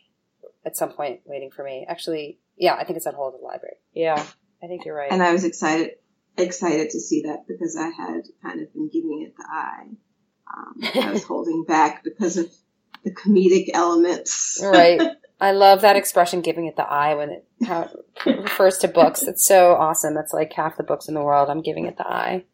at 0.64 0.76
some 0.76 0.90
point 0.90 1.20
waiting 1.24 1.50
for 1.50 1.62
me. 1.62 1.84
Actually, 1.88 2.38
yeah, 2.58 2.74
I 2.74 2.84
think 2.84 2.96
it's 2.96 3.06
on 3.06 3.14
hold 3.14 3.34
at 3.34 3.40
the 3.40 3.46
library. 3.46 3.76
Yeah, 3.94 4.22
I 4.62 4.66
think 4.66 4.84
you're 4.84 4.96
right. 4.96 5.10
And 5.10 5.22
I 5.22 5.32
was 5.32 5.44
excited 5.44 5.92
excited 6.36 6.90
to 6.90 7.00
see 7.00 7.22
that 7.22 7.46
because 7.48 7.76
I 7.76 7.88
had 7.88 8.22
kind 8.42 8.60
of 8.60 8.72
been 8.72 8.88
giving 8.88 9.22
it 9.26 9.36
the 9.36 9.44
eye. 9.48 9.88
Um, 10.56 11.04
I 11.04 11.12
was 11.12 11.24
holding 11.32 11.64
back 11.64 12.04
because 12.04 12.36
of 12.36 12.50
the 13.04 13.10
comedic 13.10 13.70
elements. 13.72 14.60
right. 14.62 15.00
I 15.40 15.52
love 15.52 15.82
that 15.82 15.94
expression, 15.94 16.40
giving 16.40 16.66
it 16.66 16.74
the 16.74 16.82
eye 16.82 17.14
when 17.14 17.30
it, 17.30 17.46
how 17.64 17.88
it 18.26 18.40
refers 18.40 18.78
to 18.78 18.88
books. 18.88 19.22
It's 19.22 19.46
so 19.46 19.74
awesome. 19.74 20.12
That's 20.12 20.32
like 20.32 20.52
half 20.52 20.76
the 20.76 20.82
books 20.82 21.06
in 21.06 21.14
the 21.14 21.22
world. 21.22 21.48
I'm 21.48 21.62
giving 21.62 21.86
it 21.86 21.96
the 21.96 22.08
eye. 22.08 22.44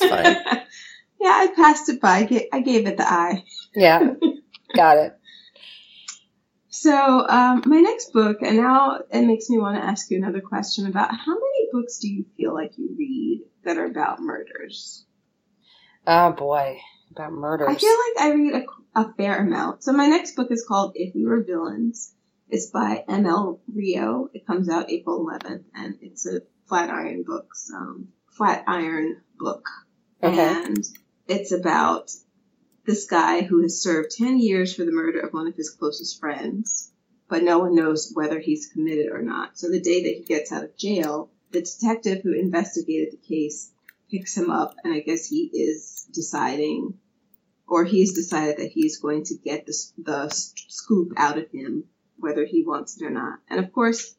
It's 0.00 0.08
funny. 0.08 0.36
yeah, 1.20 1.30
I 1.30 1.52
passed 1.56 1.88
it 1.88 2.00
by. 2.00 2.28
I 2.52 2.60
gave 2.60 2.86
it 2.86 2.96
the 2.96 3.10
eye. 3.10 3.42
Yeah, 3.74 4.14
got 4.76 4.98
it. 4.98 5.17
So 6.80 7.26
um, 7.28 7.64
my 7.66 7.80
next 7.80 8.12
book, 8.12 8.36
and 8.40 8.56
now 8.56 9.00
it 9.10 9.22
makes 9.22 9.50
me 9.50 9.58
want 9.58 9.76
to 9.76 9.84
ask 9.84 10.12
you 10.12 10.16
another 10.16 10.40
question 10.40 10.86
about 10.86 11.10
how 11.10 11.34
many 11.34 11.68
books 11.72 11.98
do 11.98 12.08
you 12.08 12.24
feel 12.36 12.54
like 12.54 12.78
you 12.78 12.94
read 12.96 13.42
that 13.64 13.78
are 13.78 13.86
about 13.86 14.20
murders? 14.20 15.04
Oh 16.06 16.30
boy, 16.30 16.78
about 17.10 17.32
murders. 17.32 17.68
I 17.68 17.74
feel 17.74 17.90
like 17.90 18.24
I 18.24 18.32
read 18.32 18.54
a, 18.94 19.00
a 19.00 19.12
fair 19.14 19.40
amount. 19.40 19.82
So 19.82 19.92
my 19.92 20.06
next 20.06 20.36
book 20.36 20.52
is 20.52 20.64
called 20.68 20.92
If 20.94 21.16
We 21.16 21.26
Were 21.26 21.42
Villains. 21.42 22.14
It's 22.48 22.70
by 22.70 23.02
M.L. 23.08 23.60
Rio. 23.74 24.30
It 24.32 24.46
comes 24.46 24.68
out 24.68 24.88
April 24.88 25.26
11th, 25.26 25.64
and 25.74 25.96
it's 26.00 26.26
a 26.26 26.42
Flatiron 26.68 27.24
Books, 27.26 27.72
um, 27.74 28.08
Flatiron 28.36 29.20
book. 29.36 29.66
Okay. 30.22 30.40
And 30.40 30.84
it's 31.26 31.50
about 31.50 32.12
this 32.88 33.04
guy 33.04 33.42
who 33.42 33.60
has 33.60 33.82
served 33.82 34.10
10 34.12 34.40
years 34.40 34.74
for 34.74 34.82
the 34.82 34.92
murder 34.92 35.20
of 35.20 35.34
one 35.34 35.46
of 35.46 35.54
his 35.54 35.68
closest 35.68 36.18
friends, 36.18 36.90
but 37.28 37.42
no 37.42 37.58
one 37.58 37.74
knows 37.74 38.10
whether 38.14 38.40
he's 38.40 38.72
committed 38.72 39.12
or 39.12 39.20
not. 39.20 39.58
So 39.58 39.68
the 39.68 39.78
day 39.78 40.04
that 40.04 40.14
he 40.14 40.24
gets 40.24 40.50
out 40.50 40.64
of 40.64 40.76
jail, 40.78 41.30
the 41.50 41.60
detective 41.60 42.22
who 42.22 42.32
investigated 42.32 43.12
the 43.12 43.28
case 43.28 43.70
picks 44.10 44.34
him 44.34 44.50
up, 44.50 44.74
and 44.82 44.94
I 44.94 45.00
guess 45.00 45.26
he 45.26 45.50
is 45.52 46.08
deciding, 46.14 46.94
or 47.68 47.84
he's 47.84 48.14
decided 48.14 48.56
that 48.56 48.72
he's 48.72 48.98
going 48.98 49.24
to 49.24 49.36
get 49.36 49.66
the, 49.66 49.74
the 49.98 50.30
scoop 50.30 51.12
out 51.18 51.36
of 51.36 51.50
him, 51.50 51.84
whether 52.16 52.46
he 52.46 52.64
wants 52.64 52.98
it 52.98 53.04
or 53.04 53.10
not. 53.10 53.40
And 53.50 53.62
of 53.62 53.70
course, 53.70 54.14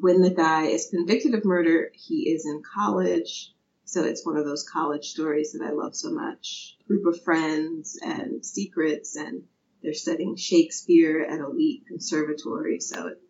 when 0.00 0.22
the 0.22 0.30
guy 0.30 0.68
is 0.68 0.88
convicted 0.90 1.34
of 1.34 1.44
murder, 1.44 1.90
he 1.92 2.30
is 2.30 2.46
in 2.46 2.62
college. 2.74 3.53
So 3.94 4.02
it's 4.02 4.26
one 4.26 4.36
of 4.36 4.44
those 4.44 4.68
college 4.68 5.04
stories 5.10 5.52
that 5.52 5.64
I 5.64 5.70
love 5.70 5.94
so 5.94 6.10
much. 6.10 6.76
Group 6.88 7.06
of 7.06 7.22
friends 7.22 7.96
and 8.02 8.44
secrets, 8.44 9.14
and 9.14 9.44
they're 9.84 9.94
studying 9.94 10.34
Shakespeare 10.34 11.20
at 11.22 11.38
elite 11.38 11.84
conservatory. 11.86 12.80
So 12.80 13.06
it 13.06 13.20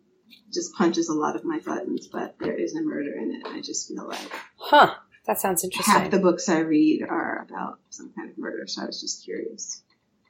just 0.51 0.73
punches 0.73 1.07
a 1.07 1.13
lot 1.13 1.35
of 1.35 1.45
my 1.45 1.59
buttons, 1.59 2.07
but 2.11 2.37
there 2.39 2.59
is 2.59 2.75
a 2.75 2.81
murder 2.81 3.11
in 3.15 3.29
it. 3.31 3.45
And 3.45 3.55
I 3.55 3.61
just 3.61 3.87
feel 3.89 4.07
like 4.07 4.31
Huh. 4.57 4.95
That 5.27 5.39
sounds 5.39 5.63
interesting. 5.63 5.93
half 5.93 6.09
the 6.09 6.17
books 6.17 6.49
I 6.49 6.61
read 6.61 7.03
are 7.07 7.45
about 7.47 7.77
some 7.91 8.11
kind 8.17 8.31
of 8.31 8.37
murder. 8.39 8.65
So 8.65 8.81
I 8.81 8.85
was 8.87 8.99
just 8.99 9.23
curious. 9.23 9.83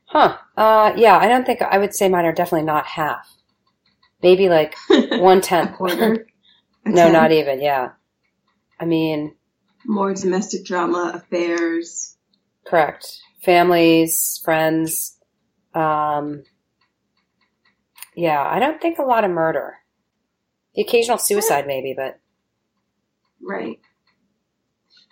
Huh. 0.03 0.37
Uh, 0.57 0.91
yeah, 0.97 1.17
I 1.17 1.29
don't 1.29 1.45
think 1.45 1.61
I 1.61 1.77
would 1.77 1.95
say 1.95 2.09
mine 2.09 2.25
are 2.25 2.33
definitely 2.33 2.65
not 2.65 2.85
half. 2.87 3.25
Maybe 4.21 4.49
like 4.49 4.75
one 4.89 5.39
tenth. 5.39 5.77
quarter. 5.77 6.27
no, 6.85 6.93
tenth. 7.03 7.13
not 7.13 7.31
even. 7.31 7.61
Yeah. 7.61 7.91
I 8.77 8.83
mean, 8.83 9.35
more 9.85 10.13
domestic 10.13 10.65
drama 10.65 11.11
affairs. 11.15 12.17
correct. 12.65 13.19
families, 13.43 14.41
friends. 14.43 15.17
Um, 15.73 16.43
yeah, 18.15 18.41
I 18.41 18.59
don't 18.59 18.81
think 18.81 18.97
a 18.97 19.03
lot 19.03 19.23
of 19.23 19.31
murder. 19.31 19.77
The 20.75 20.81
occasional 20.81 21.17
suicide, 21.17 21.67
maybe, 21.67 21.93
but 21.95 22.19
Right. 23.41 23.79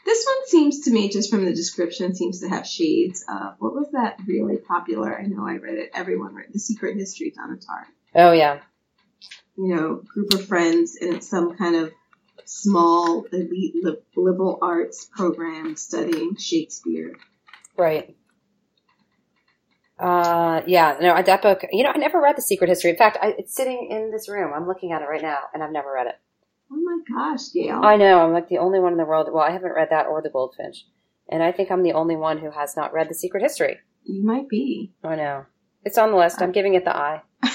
This 0.06 0.26
one 0.26 0.48
seems 0.48 0.82
to 0.82 0.92
me, 0.92 1.08
just 1.10 1.30
from 1.30 1.46
the 1.46 1.54
description, 1.54 2.14
seems 2.16 2.42
to 2.42 2.50
have 2.50 2.68
shades 2.68 3.24
of 3.30 3.56
what 3.60 3.74
was 3.74 3.88
that 3.94 4.20
really 4.28 4.58
popular? 4.58 5.18
I 5.18 5.26
know 5.28 5.48
I 5.48 5.56
read 5.58 5.78
it. 5.78 5.92
Everyone 5.94 6.34
read 6.36 6.48
The 6.52 6.60
Secret 6.60 6.98
History, 6.98 7.32
Donna 7.36 7.56
Tartt. 7.56 7.88
oh 8.16 8.32
yeah, 8.34 8.60
You 9.56 9.76
know, 9.76 10.02
group 10.06 10.34
of 10.34 10.46
friends, 10.46 10.98
and 11.00 11.14
it's 11.14 11.30
some 11.30 11.56
kind 11.56 11.76
of 11.76 11.94
small 12.46 13.24
elite 13.32 13.76
li- 13.82 13.98
liberal 14.16 14.60
arts 14.62 15.06
program 15.16 15.76
studying 15.76 16.36
Shakespeare. 16.38 17.14
right. 17.78 18.16
Uh, 20.00 20.62
yeah, 20.66 20.98
no, 21.00 21.22
that 21.22 21.42
book. 21.42 21.64
You 21.72 21.84
know, 21.84 21.92
I 21.92 21.98
never 21.98 22.20
read 22.20 22.36
The 22.36 22.42
Secret 22.42 22.68
History. 22.68 22.90
In 22.90 22.98
fact, 22.98 23.18
I, 23.22 23.36
it's 23.38 23.56
sitting 23.56 23.88
in 23.92 24.12
this 24.12 24.28
room. 24.28 24.52
I'm 24.54 24.68
looking 24.68 24.92
at 24.92 25.02
it 25.02 25.06
right 25.06 25.22
now, 25.22 25.40
and 25.54 25.64
I've 25.64 25.72
never 25.72 25.94
read 25.94 26.08
it. 26.08 26.16
Oh 26.72 26.76
my 26.76 27.00
gosh, 27.16 27.52
Gayle! 27.54 27.80
I 27.84 27.96
know. 27.96 28.20
I'm 28.26 28.34
like 28.34 28.50
the 28.50 28.58
only 28.58 28.80
one 28.80 28.92
in 28.94 28.98
the 28.98 29.06
world. 29.06 29.30
Well, 29.32 29.44
I 29.44 29.52
haven't 29.52 29.72
read 29.76 29.90
that 29.92 30.08
or 30.08 30.22
The 30.22 30.30
Goldfinch, 30.32 30.86
and 31.30 31.44
I 31.44 31.52
think 31.52 31.70
I'm 31.72 31.84
the 31.84 31.94
only 31.94 32.16
one 32.16 32.40
who 32.40 32.52
has 32.52 32.76
not 32.76 32.92
read 32.92 33.08
The 33.10 33.14
Secret 33.14 33.44
History. 33.44 33.78
you 34.04 34.26
might 34.26 34.50
be. 34.50 34.92
I 35.04 35.16
know. 35.16 35.46
It's 35.86 35.98
on 35.98 36.12
the 36.12 36.18
list. 36.18 36.42
I'm 36.42 36.52
giving 36.52 36.74
it 36.74 36.86
the 36.86 36.96
eye. 36.96 37.22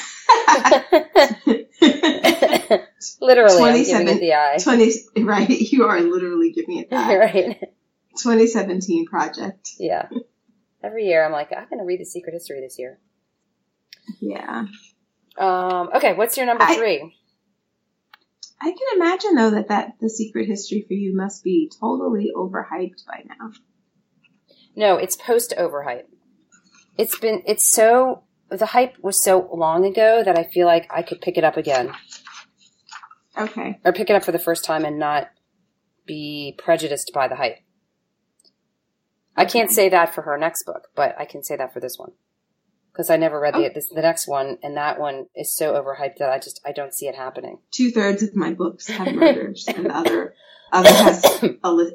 Literally, 3.20 3.70
I'm 3.70 3.84
giving 3.84 4.08
it 4.08 4.20
the 4.20 4.34
eye. 4.34 4.58
20, 4.62 5.24
right, 5.24 5.48
you 5.72 5.84
are 5.84 6.00
literally 6.00 6.52
giving 6.52 6.78
it 6.78 6.90
that. 6.90 7.08
right. 7.34 7.60
2017 8.18 9.06
project. 9.06 9.70
Yeah. 9.78 10.08
Every 10.82 11.06
year, 11.06 11.24
I'm 11.24 11.32
like, 11.32 11.52
I'm 11.52 11.68
going 11.68 11.78
to 11.78 11.84
read 11.84 12.00
The 12.00 12.04
Secret 12.04 12.32
History 12.32 12.60
this 12.60 12.78
year. 12.78 12.98
Yeah. 14.20 14.66
Um, 15.36 15.90
okay, 15.94 16.14
what's 16.14 16.36
your 16.36 16.46
number 16.46 16.64
I- 16.64 16.76
three? 16.76 17.14
I 18.60 18.72
can 18.72 18.96
imagine 18.96 19.36
though 19.36 19.50
that, 19.52 19.68
that 19.68 19.92
the 20.00 20.10
secret 20.10 20.48
history 20.48 20.84
for 20.86 20.94
you 20.94 21.14
must 21.14 21.44
be 21.44 21.70
totally 21.80 22.32
overhyped 22.34 23.06
by 23.06 23.22
now. 23.28 23.52
No, 24.74 24.96
it's 24.96 25.14
post 25.14 25.54
overhype. 25.56 26.06
It's 26.96 27.16
been, 27.16 27.44
it's 27.46 27.64
so, 27.64 28.24
the 28.50 28.66
hype 28.66 28.96
was 29.02 29.22
so 29.22 29.48
long 29.52 29.84
ago 29.84 30.22
that 30.24 30.38
I 30.38 30.44
feel 30.44 30.66
like 30.66 30.86
I 30.90 31.02
could 31.02 31.20
pick 31.20 31.36
it 31.36 31.44
up 31.44 31.56
again 31.56 31.92
Okay. 33.36 33.78
or 33.84 33.92
pick 33.92 34.10
it 34.10 34.16
up 34.16 34.24
for 34.24 34.32
the 34.32 34.38
first 34.38 34.64
time 34.64 34.84
and 34.84 34.98
not 34.98 35.28
be 36.06 36.54
prejudiced 36.58 37.12
by 37.14 37.28
the 37.28 37.36
hype. 37.36 37.58
I 39.36 39.44
can't 39.44 39.70
say 39.70 39.88
that 39.90 40.14
for 40.14 40.22
her 40.22 40.36
next 40.38 40.64
book, 40.64 40.88
but 40.96 41.14
I 41.18 41.24
can 41.24 41.44
say 41.44 41.56
that 41.56 41.72
for 41.72 41.78
this 41.80 41.96
one. 41.98 42.12
Because 42.92 43.10
I 43.10 43.16
never 43.16 43.38
read 43.38 43.54
the, 43.54 43.66
Oh. 43.66 43.70
this, 43.72 43.88
the 43.88 44.02
next 44.02 44.26
one, 44.26 44.58
and 44.62 44.76
that 44.76 44.98
one 44.98 45.26
is 45.36 45.54
so 45.54 45.74
overhyped 45.74 46.16
that 46.18 46.30
I 46.30 46.38
just, 46.40 46.60
I 46.66 46.72
don't 46.72 46.92
see 46.92 47.06
it 47.06 47.14
happening. 47.14 47.58
Two 47.70 47.90
thirds 47.92 48.24
of 48.24 48.34
my 48.34 48.52
books 48.52 48.88
have 48.88 49.14
murders, 49.14 49.66
and 49.68 49.86
the 49.86 49.94
other 49.94 50.34
other 50.72 50.92
has 50.92 51.22
illi- 51.22 51.92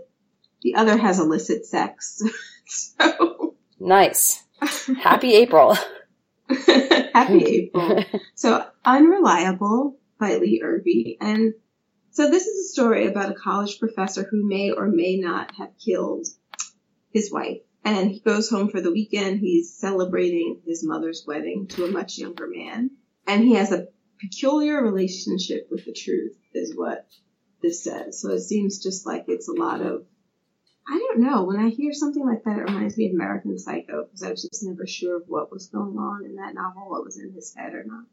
the 0.62 0.76
other 0.76 0.96
has 0.98 1.20
illicit 1.20 1.66
sex. 1.66 2.22
so 2.68 3.56
Nice. 3.80 4.44
Happy 5.02 5.34
April. 5.34 5.76
happy 7.14 7.44
April. 7.44 8.04
So 8.36 8.66
Unreliable 8.86 9.98
by 10.20 10.38
Lee 10.38 10.62
Irby. 10.64 11.18
And 11.20 11.54
so 12.12 12.30
this 12.30 12.46
is 12.46 12.66
a 12.66 12.74
story 12.74 13.08
about 13.08 13.32
a 13.32 13.36
college 13.36 13.80
professor 13.80 14.24
who 14.24 14.48
may 14.48 14.72
or 14.72 14.88
may 14.88 15.18
not 15.18 15.56
have 15.56 15.72
killed 15.84 16.28
his 17.12 17.32
wife. 17.32 17.62
And 17.86 18.12
he 18.12 18.20
goes 18.20 18.50
home 18.50 18.70
for 18.70 18.82
the 18.82 18.92
weekend. 18.92 19.40
He's 19.40 19.76
celebrating 19.76 20.62
his 20.66 20.86
mother's 20.86 21.26
wedding 21.28 21.68
to 21.70 21.86
a 21.86 21.92
much 21.92 22.18
younger 22.18 22.48
man. 22.48 22.92
And 23.28 23.44
he 23.44 23.56
has 23.56 23.72
a 23.72 23.88
peculiar 24.20 24.82
relationship 24.82 25.68
with 25.70 25.86
the 25.86 25.94
truth 25.94 26.38
is 26.54 26.76
what 26.76 27.08
this 27.62 27.84
says. 27.84 28.22
So 28.22 28.30
it 28.32 28.42
seems 28.42 28.82
just 28.82 29.06
like 29.06 29.26
it's 29.28 29.50
a 29.50 29.54
lot 29.54 29.82
of 29.82 30.06
don't 31.14 31.22
know. 31.24 31.44
When 31.44 31.60
I 31.60 31.70
hear 31.70 31.94
something 31.94 32.26
like 32.26 32.44
that, 32.44 32.58
it 32.58 32.64
reminds 32.72 32.98
me 32.98 33.08
of 33.08 33.14
American 33.14 33.58
Psycho 33.58 34.06
because 34.06 34.24
I 34.24 34.32
was 34.32 34.42
just 34.44 34.64
never 34.64 34.86
sure 34.88 35.18
of 35.18 35.24
what 35.28 35.52
was 35.52 35.68
going 35.68 35.98
on 35.98 36.26
in 36.26 36.36
that 36.36 36.54
novel, 36.56 36.90
what 36.90 37.04
was 37.06 37.18
in 37.20 37.32
his 37.34 37.54
head 37.56 37.74
or 37.74 37.84
not. 37.86 38.06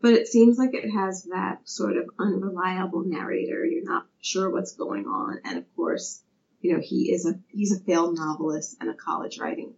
But 0.00 0.14
it 0.14 0.26
seems 0.26 0.58
like 0.58 0.74
it 0.74 0.90
has 0.90 1.24
that 1.30 1.60
sort 1.64 1.96
of 1.96 2.06
unreliable 2.18 3.04
narrator. 3.06 3.64
You're 3.64 3.84
not 3.84 4.06
sure 4.20 4.50
what's 4.50 4.74
going 4.74 5.06
on, 5.06 5.38
and 5.44 5.58
of 5.58 5.64
course, 5.76 6.22
you 6.60 6.74
know 6.74 6.80
he 6.82 7.12
is 7.12 7.24
a 7.26 7.34
he's 7.48 7.72
a 7.72 7.80
failed 7.84 8.16
novelist 8.18 8.76
and 8.80 8.90
a 8.90 8.94
college 8.94 9.38
writing 9.38 9.74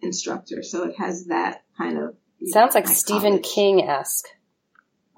instructor, 0.00 0.62
so 0.62 0.84
it 0.84 0.96
has 0.98 1.26
that 1.26 1.64
kind 1.76 1.98
of 1.98 2.14
you 2.38 2.46
know, 2.48 2.52
Sounds 2.52 2.74
like 2.74 2.88
Stephen 2.88 3.40
King 3.40 3.82
esque. 3.82 4.26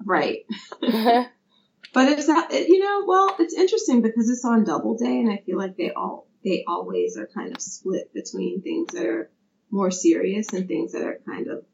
right? 0.05 0.39
But 1.93 2.09
it's 2.09 2.27
not, 2.27 2.51
it- 2.51 2.67
you 2.67 2.79
know, 2.79 3.05
well, 3.07 3.37
it's 3.39 3.53
interesting 3.53 4.01
because 4.01 4.29
it's 4.29 4.43
on 4.43 4.65
Doubleday, 4.65 5.17
and 5.19 5.31
I 5.31 5.41
feel 5.45 5.57
like 5.57 5.77
they 5.77 5.91
all 5.91 6.24
they 6.45 6.63
always 6.67 7.17
are 7.17 7.27
kind 7.35 7.53
of 7.53 7.61
split 7.61 8.13
between 8.13 8.61
things 8.61 8.93
that 8.93 9.05
are 9.05 9.29
more 9.71 9.91
serious 9.91 10.53
and 10.53 10.67
things 10.67 10.93
that 10.93 11.01
are 11.01 11.19
kind 11.25 11.47
of 11.47 11.65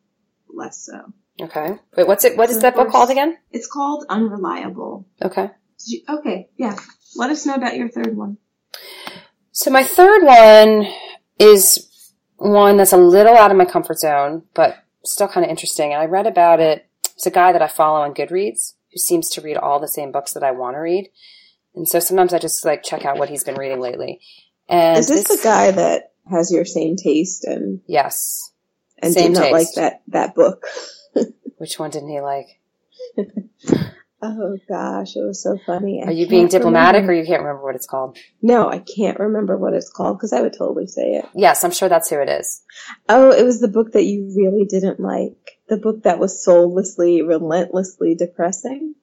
less 0.49 0.85
so. 0.85 1.13
okay. 1.41 1.77
Wait, 1.95 2.07
what's 2.07 2.23
it? 2.25 2.37
What 2.37 2.49
is 2.49 2.55
So 2.55 2.61
that 2.61 2.75
book 2.75 2.89
called 2.89 3.11
again? 3.11 3.37
It's 3.51 3.67
called 3.67 4.05
Unreliable. 4.09 5.05
Okay. 5.21 5.51
You, 5.85 6.01
okay, 6.09 6.49
yeah. 6.57 6.75
Let 7.15 7.29
us 7.29 7.45
know 7.45 7.55
about 7.55 7.75
your 7.75 7.89
third 7.89 8.15
one. 8.15 8.37
So 9.51 9.69
my 9.69 9.83
third 9.83 10.23
one 10.23 10.87
is 11.37 12.13
one 12.37 12.77
that's 12.77 12.93
a 12.93 12.97
little 12.97 13.35
out 13.35 13.51
of 13.51 13.57
my 13.57 13.65
comfort 13.65 13.99
zone, 13.99 14.43
but 14.53 14.77
still 15.03 15.27
kind 15.27 15.43
of 15.43 15.49
interesting. 15.49 15.91
And 15.91 16.01
I 16.01 16.05
read 16.05 16.27
about 16.27 16.59
it. 16.59 16.85
It's 17.15 17.25
a 17.25 17.31
guy 17.31 17.51
that 17.51 17.61
I 17.61 17.67
follow 17.67 18.01
on 18.01 18.13
Goodreads 18.13 18.73
who 18.91 18.97
seems 18.97 19.29
to 19.31 19.41
read 19.41 19.57
all 19.57 19.79
the 19.79 19.87
same 19.87 20.11
books 20.11 20.33
that 20.33 20.43
I 20.43 20.51
want 20.51 20.75
to 20.75 20.79
read. 20.79 21.09
And 21.75 21.87
so 21.87 21.99
sometimes 21.99 22.33
I 22.33 22.39
just 22.39 22.63
like 22.65 22.83
check 22.83 23.05
out 23.05 23.17
what 23.17 23.29
he's 23.29 23.43
been 23.43 23.55
reading 23.55 23.79
lately. 23.79 24.19
And 24.71 24.97
Is 24.97 25.07
this, 25.07 25.25
the 25.25 25.39
guy 25.43 25.71
that 25.71 26.13
has 26.29 26.51
your 26.51 26.65
same 26.65 26.95
taste 26.95 27.43
and 27.43 27.81
Yes. 27.87 28.51
and 28.99 29.13
Same 29.13 29.33
did 29.33 29.39
not 29.39 29.51
taste. 29.51 29.53
like 29.53 29.67
that 29.75 30.01
that 30.07 30.33
book? 30.35 30.65
Which 31.57 31.77
one 31.77 31.91
didn't 31.91 32.09
he 32.09 32.21
like? 32.21 32.47
Oh 34.23 34.57
gosh, 34.69 35.15
it 35.15 35.25
was 35.25 35.41
so 35.41 35.57
funny. 35.65 36.03
I 36.03 36.09
Are 36.09 36.11
you 36.11 36.27
being 36.27 36.47
diplomatic 36.47 36.99
remember- 37.01 37.13
or 37.13 37.15
you 37.15 37.25
can't 37.25 37.41
remember 37.41 37.63
what 37.63 37.73
it's 37.75 37.87
called? 37.87 38.17
No, 38.41 38.69
I 38.69 38.77
can't 38.77 39.19
remember 39.19 39.57
what 39.57 39.73
it's 39.73 39.89
called 39.89 40.17
because 40.19 40.31
I 40.31 40.41
would 40.41 40.53
totally 40.53 40.85
say 40.85 41.13
it. 41.15 41.25
Yes, 41.33 41.63
I'm 41.63 41.71
sure 41.71 41.89
that's 41.89 42.09
who 42.11 42.19
it 42.21 42.29
is. 42.29 42.61
Oh, 43.09 43.31
it 43.31 43.43
was 43.43 43.59
the 43.61 43.67
book 43.67 43.93
that 43.93 44.03
you 44.05 44.31
really 44.37 44.65
didn't 44.65 44.99
like. 44.99 45.57
The 45.69 45.77
book 45.77 46.03
that 46.03 46.19
was 46.19 46.43
soullessly, 46.43 47.23
relentlessly 47.23 48.13
depressing. 48.13 48.93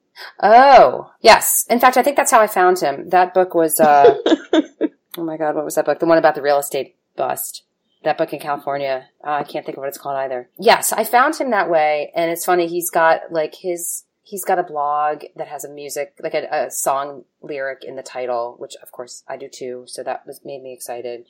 Oh, 0.41 1.11
yes. 1.19 1.65
In 1.69 1.81
fact, 1.81 1.97
I 1.97 2.03
think 2.03 2.15
that's 2.15 2.31
how 2.31 2.39
I 2.39 2.47
found 2.47 2.79
him. 2.79 3.09
That 3.09 3.33
book 3.33 3.53
was, 3.53 3.77
uh, 3.81 4.15
oh 5.17 5.23
my 5.23 5.37
God, 5.37 5.55
what 5.55 5.65
was 5.65 5.75
that 5.75 5.85
book? 5.85 5.99
The 5.99 6.05
one 6.05 6.17
about 6.17 6.35
the 6.35 6.41
real 6.41 6.59
estate 6.59 6.95
bust. 7.15 7.63
That 8.03 8.17
book 8.17 8.31
in 8.31 8.39
California. 8.39 9.07
Uh, 9.23 9.31
I 9.31 9.43
can't 9.43 9.65
think 9.65 9.77
of 9.77 9.81
what 9.81 9.89
it's 9.89 9.97
called 9.97 10.17
either. 10.17 10.49
Yes, 10.57 10.93
I 10.93 11.03
found 11.03 11.35
him 11.35 11.51
that 11.51 11.69
way. 11.69 12.11
And 12.15 12.31
it's 12.31 12.45
funny, 12.45 12.67
he's 12.67 12.89
got 12.89 13.31
like 13.31 13.55
his, 13.55 14.05
he's 14.23 14.45
got 14.45 14.59
a 14.59 14.63
blog 14.63 15.23
that 15.35 15.49
has 15.49 15.65
a 15.65 15.69
music, 15.69 16.13
like 16.21 16.33
a, 16.33 16.47
a 16.49 16.71
song 16.71 17.25
lyric 17.41 17.83
in 17.83 17.97
the 17.97 18.03
title, 18.03 18.55
which 18.57 18.75
of 18.81 18.91
course 18.91 19.23
I 19.27 19.35
do 19.35 19.49
too. 19.49 19.83
So 19.87 20.01
that 20.03 20.25
was 20.25 20.41
made 20.45 20.63
me 20.63 20.73
excited. 20.73 21.25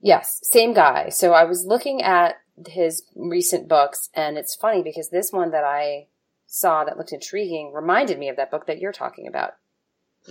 Yes, 0.00 0.40
same 0.44 0.72
guy. 0.72 1.10
So 1.10 1.32
I 1.32 1.44
was 1.44 1.66
looking 1.66 2.00
at 2.02 2.36
his 2.66 3.04
recent 3.14 3.68
books 3.68 4.08
and 4.14 4.38
it's 4.38 4.54
funny 4.54 4.82
because 4.82 5.10
this 5.10 5.30
one 5.30 5.50
that 5.50 5.64
I 5.64 6.06
saw 6.46 6.84
that 6.84 6.96
looked 6.96 7.12
intriguing 7.12 7.72
reminded 7.74 8.18
me 8.18 8.30
of 8.30 8.36
that 8.36 8.50
book 8.50 8.66
that 8.66 8.78
you're 8.78 8.92
talking 8.92 9.26
about. 9.26 9.56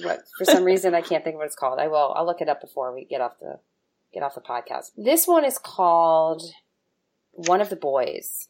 But 0.02 0.24
for 0.38 0.46
some 0.46 0.64
reason, 0.64 0.94
I 0.94 1.02
can't 1.02 1.24
think 1.24 1.36
of 1.36 1.40
what 1.40 1.48
it's 1.48 1.56
called. 1.56 1.80
I 1.80 1.88
will. 1.88 2.14
I'll 2.16 2.26
look 2.26 2.42
it 2.42 2.50
up 2.50 2.62
before 2.62 2.94
we 2.94 3.06
get 3.06 3.22
off 3.22 3.40
the 3.40 3.60
get 4.14 4.24
off 4.24 4.36
the 4.36 4.42
podcast. 4.42 4.92
This 4.96 5.28
one 5.28 5.46
is 5.46 5.58
called 5.58 6.44
One 7.32 7.62
of 7.62 7.70
the 7.70 7.76
Boys, 7.76 8.50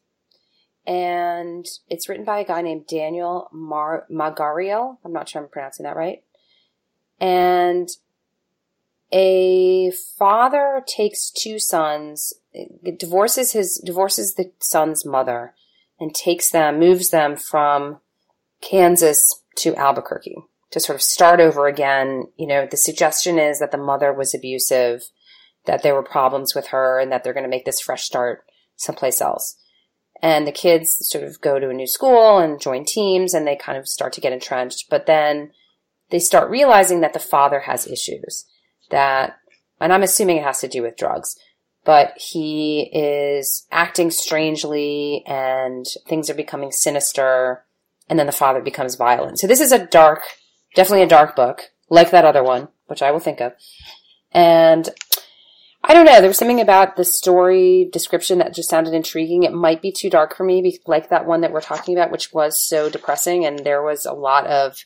and 0.86 1.66
it's 1.90 2.10
written 2.10 2.26
by 2.26 2.40
a 2.40 2.46
guy 2.46 2.62
named 2.62 2.88
Daniel 2.88 3.50
Mar- 3.52 4.06
Magariel. 4.12 4.98
I'm 5.04 5.14
not 5.14 5.30
sure 5.30 5.42
I'm 5.42 5.50
pronouncing 5.50 5.84
that 5.84 5.96
right. 5.96 6.24
And 7.20 7.90
a 9.12 9.92
father 9.92 10.84
takes 10.86 11.32
two 11.32 11.60
sons, 11.60 12.34
divorces 12.98 13.54
his 13.54 13.82
divorces 13.84 14.36
the 14.36 14.52
son's 14.60 15.06
mother, 15.06 15.54
and 16.00 16.14
takes 16.14 16.52
them, 16.52 16.80
moves 16.80 17.10
them 17.10 17.36
from 17.36 18.00
Kansas 18.62 19.42
to 19.56 19.76
Albuquerque 19.76 20.44
to 20.72 20.80
sort 20.80 20.96
of 20.96 21.02
start 21.02 21.40
over 21.40 21.68
again. 21.68 22.26
You 22.38 22.48
know, 22.48 22.68
the 22.70 22.78
suggestion 22.78 23.40
is 23.40 23.60
that 23.60 23.72
the 23.72 23.78
mother 23.78 24.14
was 24.14 24.34
abusive, 24.34 25.04
that 25.66 25.84
there 25.84 25.96
were 25.96 26.04
problems 26.04 26.56
with 26.56 26.68
her, 26.68 27.00
and 27.00 27.12
that 27.12 27.24
they're 27.24 27.34
going 27.34 27.44
to 27.44 27.50
make 27.50 27.66
this 27.66 27.82
fresh 27.82 28.04
start 28.04 28.44
someplace 28.76 29.22
else. 29.22 29.58
And 30.22 30.48
the 30.48 30.52
kids 30.52 30.98
sort 31.08 31.24
of 31.24 31.42
go 31.42 31.60
to 31.60 31.70
a 31.70 31.74
new 31.74 31.88
school 31.88 32.40
and 32.40 32.60
join 32.60 32.86
teams, 32.86 33.34
and 33.34 33.46
they 33.46 33.56
kind 33.56 33.78
of 33.78 33.88
start 33.88 34.14
to 34.14 34.22
get 34.22 34.34
entrenched. 34.34 34.90
But 34.90 35.06
then 35.06 35.52
they 36.10 36.20
start 36.20 36.50
realizing 36.50 37.02
that 37.02 37.14
the 37.14 37.20
father 37.20 37.62
has 37.62 37.88
issues 37.88 38.46
that, 38.90 39.38
and 39.80 39.94
I'm 39.94 40.04
assuming 40.04 40.38
it 40.38 40.44
has 40.44 40.62
to 40.62 40.68
do 40.68 40.82
with 40.82 40.98
drugs, 40.98 41.38
but 41.88 42.18
he 42.18 42.90
is 42.94 43.66
acting 43.72 44.12
strangely 44.12 45.24
and 45.26 45.86
things 46.08 46.30
are 46.30 46.36
becoming 46.36 46.72
sinister 46.72 47.64
and 48.10 48.20
then 48.20 48.26
the 48.26 48.34
father 48.34 48.62
becomes 48.62 48.96
violent. 48.96 49.40
So 49.40 49.48
this 49.48 49.62
is 49.62 49.72
a 49.72 49.86
dark, 49.86 50.22
definitely 50.78 51.04
a 51.04 51.08
dark 51.08 51.36
book, 51.36 51.72
like 51.90 52.12
that 52.12 52.24
other 52.24 52.44
one, 52.44 52.70
which 52.86 53.02
I 53.02 53.12
will 53.12 53.20
think 53.20 53.42
of. 53.42 53.54
And 54.32 54.88
I 55.84 55.94
don't 55.94 56.06
know. 56.06 56.20
There 56.20 56.30
was 56.30 56.38
something 56.38 56.62
about 56.62 56.96
the 56.96 57.04
story 57.04 57.90
description 57.92 58.38
that 58.38 58.54
just 58.54 58.70
sounded 58.70 58.94
intriguing. 58.94 59.44
It 59.44 59.54
might 59.54 59.82
be 59.82 59.92
too 59.92 60.10
dark 60.10 60.36
for 60.36 60.44
me, 60.44 60.80
like 60.86 61.10
that 61.10 61.26
one 61.26 61.42
that 61.42 61.52
we're 61.52 61.62
talking 61.62 61.98
about, 61.98 62.12
which 62.12 62.32
was 62.32 62.62
so 62.62 62.90
depressing. 62.90 63.44
And 63.44 63.60
there 63.60 63.82
was 63.82 64.06
a 64.06 64.14
lot 64.14 64.46
of 64.46 64.86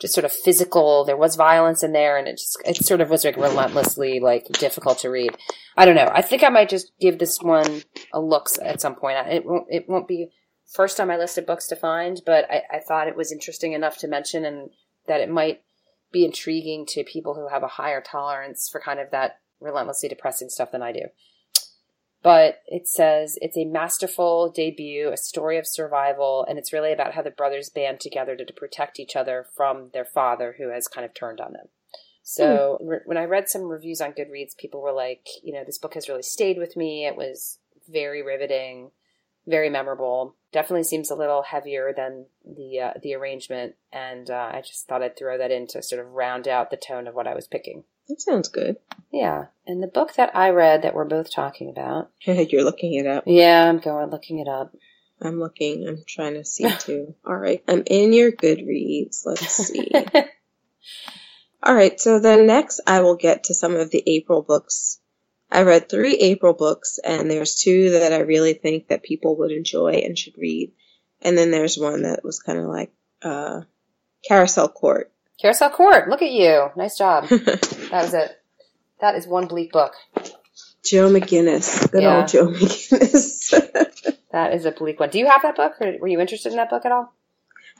just 0.00 0.14
sort 0.14 0.24
of 0.24 0.32
physical. 0.32 1.04
There 1.04 1.16
was 1.16 1.34
violence 1.34 1.82
in 1.82 1.92
there, 1.92 2.16
and 2.18 2.28
it 2.28 2.38
just 2.38 2.56
it 2.64 2.76
sort 2.76 3.00
of 3.00 3.10
was 3.10 3.24
like 3.24 3.36
relentlessly 3.36 4.20
like 4.20 4.46
difficult 4.52 4.98
to 5.00 5.10
read. 5.10 5.36
I 5.76 5.84
don't 5.84 5.96
know. 5.96 6.10
I 6.12 6.22
think 6.22 6.44
I 6.44 6.50
might 6.50 6.68
just 6.68 6.92
give 7.00 7.18
this 7.18 7.40
one 7.40 7.82
a 8.12 8.20
look 8.20 8.48
at 8.62 8.80
some 8.80 8.94
point. 8.94 9.18
It 9.28 9.44
won't. 9.44 9.66
It 9.70 9.88
won't 9.88 10.08
be 10.08 10.30
first 10.72 11.00
on 11.00 11.08
my 11.08 11.16
list 11.16 11.38
of 11.38 11.46
books 11.46 11.66
to 11.68 11.76
find, 11.76 12.20
but 12.24 12.50
I, 12.50 12.62
I 12.76 12.80
thought 12.86 13.08
it 13.08 13.16
was 13.16 13.32
interesting 13.32 13.72
enough 13.72 13.98
to 13.98 14.08
mention, 14.08 14.44
and 14.44 14.70
that 15.06 15.20
it 15.20 15.30
might 15.30 15.62
be 16.12 16.24
intriguing 16.24 16.86
to 16.86 17.04
people 17.04 17.34
who 17.34 17.48
have 17.48 17.62
a 17.62 17.68
higher 17.68 18.00
tolerance 18.00 18.68
for 18.70 18.80
kind 18.80 19.00
of 19.00 19.10
that 19.10 19.40
relentlessly 19.60 20.08
depressing 20.08 20.48
stuff 20.48 20.70
than 20.72 20.82
I 20.82 20.92
do. 20.92 21.06
But 22.22 22.60
it 22.68 22.86
says 22.86 23.36
it's 23.42 23.56
a 23.56 23.64
masterful 23.64 24.50
debut, 24.50 25.10
a 25.10 25.16
story 25.16 25.58
of 25.58 25.66
survival, 25.66 26.46
and 26.48 26.56
it's 26.56 26.72
really 26.72 26.92
about 26.92 27.14
how 27.14 27.22
the 27.22 27.30
brothers 27.30 27.68
band 27.68 27.98
together 27.98 28.36
to, 28.36 28.44
to 28.44 28.52
protect 28.52 29.00
each 29.00 29.16
other 29.16 29.46
from 29.56 29.90
their 29.92 30.04
father 30.04 30.54
who 30.56 30.70
has 30.70 30.86
kind 30.86 31.04
of 31.04 31.14
turned 31.14 31.40
on 31.40 31.52
them. 31.52 31.66
So 32.22 32.78
mm. 32.80 32.88
re- 32.88 33.00
when 33.06 33.16
I 33.16 33.24
read 33.24 33.48
some 33.48 33.62
reviews 33.62 34.00
on 34.00 34.12
Goodreads, 34.12 34.56
people 34.56 34.80
were 34.80 34.92
like, 34.92 35.26
you 35.42 35.52
know, 35.52 35.64
this 35.64 35.78
book 35.78 35.94
has 35.94 36.08
really 36.08 36.22
stayed 36.22 36.58
with 36.58 36.76
me. 36.76 37.06
It 37.06 37.16
was 37.16 37.58
very 37.88 38.22
riveting, 38.22 38.92
very 39.46 39.70
memorable. 39.70 40.36
Definitely 40.52 40.84
seems 40.84 41.10
a 41.10 41.16
little 41.16 41.42
heavier 41.42 41.92
than 41.96 42.26
the 42.44 42.80
uh, 42.80 42.92
the 43.02 43.14
arrangement, 43.14 43.74
and 43.92 44.30
uh, 44.30 44.50
I 44.52 44.60
just 44.60 44.86
thought 44.86 45.02
I'd 45.02 45.16
throw 45.16 45.38
that 45.38 45.50
in 45.50 45.66
to 45.68 45.82
sort 45.82 46.04
of 46.04 46.12
round 46.12 46.46
out 46.46 46.70
the 46.70 46.76
tone 46.76 47.06
of 47.06 47.14
what 47.14 47.26
I 47.26 47.34
was 47.34 47.46
picking. 47.46 47.84
That 48.08 48.20
sounds 48.20 48.48
good. 48.48 48.76
Yeah. 49.12 49.46
And 49.66 49.82
the 49.82 49.86
book 49.86 50.14
that 50.14 50.34
I 50.36 50.50
read 50.50 50.82
that 50.82 50.94
we're 50.94 51.04
both 51.04 51.32
talking 51.32 51.70
about. 51.70 52.10
You're 52.20 52.64
looking 52.64 52.94
it 52.94 53.06
up. 53.06 53.24
Yeah, 53.26 53.68
I'm 53.68 53.78
going 53.78 54.10
looking 54.10 54.38
it 54.38 54.48
up. 54.48 54.74
I'm 55.20 55.38
looking. 55.38 55.86
I'm 55.86 56.02
trying 56.06 56.34
to 56.34 56.44
see 56.44 56.68
too. 56.78 57.14
All 57.26 57.36
right. 57.36 57.62
I'm 57.68 57.84
in 57.86 58.12
your 58.12 58.32
Goodreads. 58.32 59.22
Let's 59.24 59.46
see. 59.46 59.90
All 61.62 61.74
right. 61.74 61.98
So 62.00 62.18
then 62.18 62.46
next 62.46 62.80
I 62.86 63.00
will 63.02 63.16
get 63.16 63.44
to 63.44 63.54
some 63.54 63.76
of 63.76 63.90
the 63.90 64.02
April 64.06 64.42
books. 64.42 64.98
I 65.52 65.62
read 65.62 65.88
three 65.88 66.14
April 66.16 66.54
books 66.54 66.98
and 67.02 67.30
there's 67.30 67.56
two 67.56 67.90
that 67.90 68.12
I 68.12 68.20
really 68.20 68.54
think 68.54 68.88
that 68.88 69.02
people 69.02 69.36
would 69.38 69.52
enjoy 69.52 70.02
and 70.04 70.18
should 70.18 70.38
read. 70.38 70.72
And 71.20 71.36
then 71.36 71.50
there's 71.50 71.76
one 71.76 72.02
that 72.02 72.24
was 72.24 72.40
kind 72.40 72.58
of 72.58 72.64
like, 72.66 72.90
uh, 73.22 73.60
Carousel 74.26 74.68
Court. 74.68 75.12
Carousel 75.40 75.70
Court. 75.70 76.08
Look 76.08 76.22
at 76.22 76.30
you. 76.30 76.70
Nice 76.76 76.96
job. 76.96 77.24
that 77.28 77.90
was 77.92 78.14
it. 78.14 78.30
That 79.00 79.16
is 79.16 79.26
one 79.26 79.46
bleak 79.46 79.72
book. 79.72 79.92
Joe 80.84 81.10
McGinniss. 81.10 81.90
Good 81.90 82.02
yeah. 82.02 82.18
old 82.18 82.28
Joe 82.28 82.46
McGinniss. 82.46 84.16
that 84.32 84.54
is 84.54 84.64
a 84.64 84.70
bleak 84.70 85.00
one. 85.00 85.10
Do 85.10 85.18
you 85.18 85.26
have 85.26 85.42
that 85.42 85.56
book, 85.56 85.74
or 85.80 85.98
were 86.00 86.08
you 86.08 86.20
interested 86.20 86.52
in 86.52 86.56
that 86.56 86.70
book 86.70 86.86
at 86.86 86.92
all? 86.92 87.12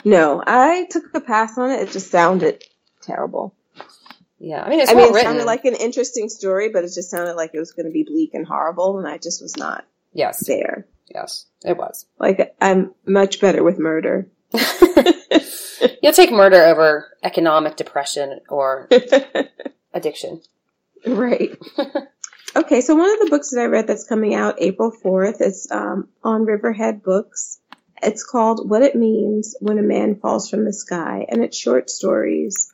No, 0.05 0.43
I 0.47 0.87
took 0.91 1.15
a 1.15 1.21
pass 1.21 1.57
on 1.59 1.71
it. 1.71 1.81
It 1.81 1.91
just 1.91 2.11
sounded 2.11 2.65
terrible. 3.01 3.55
Yeah, 4.43 4.61
I 4.61 4.69
mean, 4.69 4.81
it's 4.81 4.91
I 4.91 4.95
mean, 4.95 5.05
it 5.05 5.13
written. 5.13 5.29
sounded 5.29 5.45
like 5.45 5.65
an 5.67 5.77
interesting 5.77 6.29
story, 6.29 6.69
but 6.69 6.83
it 6.83 6.93
just 6.93 7.11
sounded 7.11 7.35
like 7.35 7.53
it 7.55 7.61
was 7.61 7.71
going 7.71 7.87
to 7.87 7.93
be 7.93 8.03
bleak 8.03 8.35
and 8.35 8.45
horrible, 8.45 8.99
and 8.99 9.07
I 9.07 9.17
just 9.17 9.41
was 9.41 9.57
not. 9.57 9.85
Yes. 10.13 10.45
There. 10.45 10.85
Yes, 11.15 11.47
it 11.65 11.77
was. 11.77 12.07
Like 12.19 12.53
I'm 12.61 12.93
much 13.07 13.41
better 13.41 13.63
with 13.63 13.79
murder. 13.79 14.27
You'll 16.03 16.13
take 16.13 16.33
murder 16.33 16.57
over 16.65 17.07
economic 17.23 17.77
depression 17.77 18.41
or 18.49 18.89
addiction. 19.95 20.43
Right. 21.07 21.57
okay, 22.57 22.81
so 22.81 22.97
one 22.97 23.13
of 23.13 23.21
the 23.21 23.31
books 23.31 23.51
that 23.51 23.61
I 23.61 23.67
read 23.67 23.87
that's 23.87 24.09
coming 24.09 24.35
out 24.35 24.57
April 24.59 24.91
4th 24.91 25.41
is 25.41 25.69
um, 25.71 26.09
on 26.25 26.45
Riverhead 26.47 27.05
Books. 27.05 27.61
It's 28.03 28.25
called 28.25 28.69
What 28.69 28.83
It 28.83 28.97
Means 28.97 29.55
When 29.61 29.79
a 29.79 29.83
Man 29.83 30.17
Falls 30.17 30.51
from 30.51 30.65
the 30.65 30.73
Sky, 30.73 31.27
and 31.29 31.45
it's 31.45 31.57
short 31.57 31.91
stories 31.91 32.72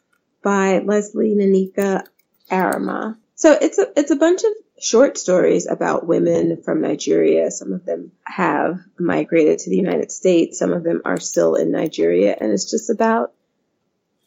by 0.49 0.79
Lesley 0.79 1.35
Nneka 1.35 2.07
Arimah. 2.51 3.19
So 3.35 3.53
it's 3.53 3.77
a, 3.77 3.87
it's 3.99 4.11
a 4.11 4.17
bunch 4.17 4.45
of 4.45 4.51
short 4.81 5.19
stories 5.19 5.67
about 5.67 6.07
women 6.07 6.63
from 6.63 6.81
Nigeria. 6.81 7.51
Some 7.51 7.75
of 7.75 7.85
them 7.85 8.13
have 8.25 8.81
migrated 8.99 9.59
to 9.59 9.71
the 9.71 9.77
United 9.77 10.11
States. 10.11 10.59
Some 10.59 10.73
of 10.73 10.85
them 10.85 11.03
are 11.05 11.21
still 11.21 11.55
in 11.55 11.71
Nigeria. 11.71 12.35
And 12.41 12.51
it's 12.51 12.71
just 12.71 12.89
about 12.89 13.35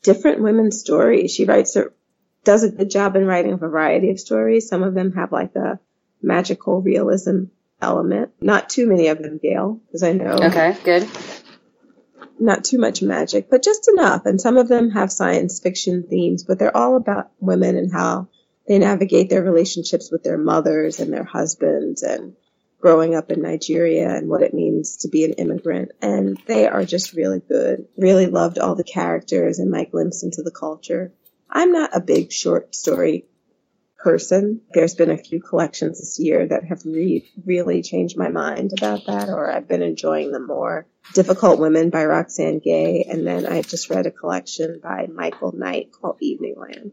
different 0.03 0.43
women's 0.43 0.79
stories. 0.79 1.33
She 1.33 1.45
writes, 1.45 1.75
does 2.43 2.63
a 2.63 2.69
good 2.69 2.91
job 2.91 3.15
in 3.15 3.25
writing 3.25 3.53
a 3.53 3.57
variety 3.57 4.11
of 4.11 4.19
stories. 4.19 4.69
Some 4.69 4.83
of 4.83 4.93
them 4.93 5.13
have 5.13 5.31
like 5.31 5.55
a 5.55 5.79
magical 6.21 6.83
realism 6.83 7.45
element. 7.81 8.29
Not 8.39 8.69
too 8.69 8.85
many 8.85 9.07
of 9.07 9.17
them, 9.17 9.39
Gayle, 9.41 9.81
because 9.87 10.03
I 10.03 10.11
know. 10.11 10.33
Okay, 10.33 10.77
good. 10.83 11.09
Not 12.41 12.63
too 12.63 12.79
much 12.79 13.03
magic, 13.03 13.51
but 13.51 13.61
just 13.61 13.87
enough. 13.87 14.25
And 14.25 14.41
some 14.41 14.57
of 14.57 14.67
them 14.67 14.89
have 14.89 15.11
science 15.11 15.59
fiction 15.59 16.01
themes, 16.09 16.43
but 16.43 16.57
they're 16.57 16.75
all 16.75 16.95
about 16.95 17.29
women 17.39 17.77
and 17.77 17.93
how 17.93 18.29
they 18.67 18.79
navigate 18.79 19.29
their 19.29 19.43
relationships 19.43 20.11
with 20.11 20.23
their 20.23 20.39
mothers 20.39 20.99
and 20.99 21.13
their 21.13 21.23
husbands 21.23 22.01
and 22.01 22.35
growing 22.79 23.13
up 23.13 23.31
in 23.31 23.43
Nigeria 23.43 24.09
and 24.09 24.27
what 24.27 24.41
it 24.41 24.55
means 24.55 24.97
to 24.97 25.07
be 25.07 25.23
an 25.23 25.33
immigrant. 25.33 25.91
And 26.01 26.35
they 26.47 26.67
are 26.67 26.83
just 26.83 27.13
really 27.13 27.41
good. 27.47 27.85
Really 27.95 28.25
loved 28.25 28.57
all 28.57 28.73
the 28.73 28.83
characters 28.83 29.59
and 29.59 29.69
my 29.69 29.83
glimpse 29.83 30.23
into 30.23 30.41
the 30.41 30.49
culture. 30.49 31.13
I'm 31.47 31.71
not 31.71 31.95
a 31.95 32.01
big 32.01 32.31
short 32.31 32.73
story 32.73 33.27
person. 34.03 34.61
There's 34.73 34.95
been 34.95 35.11
a 35.11 35.17
few 35.17 35.41
collections 35.41 35.99
this 35.99 36.19
year 36.19 36.47
that 36.47 36.65
have 36.65 36.85
re- 36.85 37.29
really 37.45 37.81
changed 37.81 38.17
my 38.17 38.29
mind 38.29 38.71
about 38.77 39.05
that, 39.07 39.29
or 39.29 39.51
I've 39.51 39.67
been 39.67 39.83
enjoying 39.83 40.31
them 40.31 40.47
more. 40.47 40.87
Difficult 41.13 41.59
Women 41.59 41.89
by 41.89 42.05
Roxane 42.05 42.59
Gay, 42.59 43.05
and 43.09 43.25
then 43.25 43.45
I 43.45 43.61
just 43.61 43.89
read 43.89 44.05
a 44.05 44.11
collection 44.11 44.79
by 44.81 45.07
Michael 45.07 45.51
Knight 45.53 45.91
called 45.91 46.19
Eveningland 46.21 46.91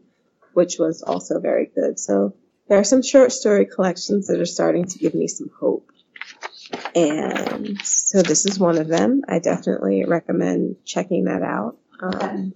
which 0.53 0.77
was 0.77 1.01
also 1.01 1.39
very 1.39 1.71
good. 1.73 1.99
So 1.99 2.33
there 2.67 2.79
are 2.79 2.83
some 2.83 3.01
short 3.01 3.31
story 3.31 3.65
collections 3.65 4.27
that 4.27 4.39
are 4.39 4.45
starting 4.45 4.85
to 4.85 4.99
give 4.99 5.13
me 5.13 5.27
some 5.27 5.49
hope. 5.57 5.89
And 6.95 7.79
so 7.81 8.21
this 8.21 8.45
is 8.45 8.59
one 8.59 8.77
of 8.77 8.87
them. 8.87 9.21
I 9.27 9.39
definitely 9.39 10.05
recommend 10.05 10.75
checking 10.85 11.25
that 11.25 11.41
out. 11.41 11.77
Um, 12.01 12.53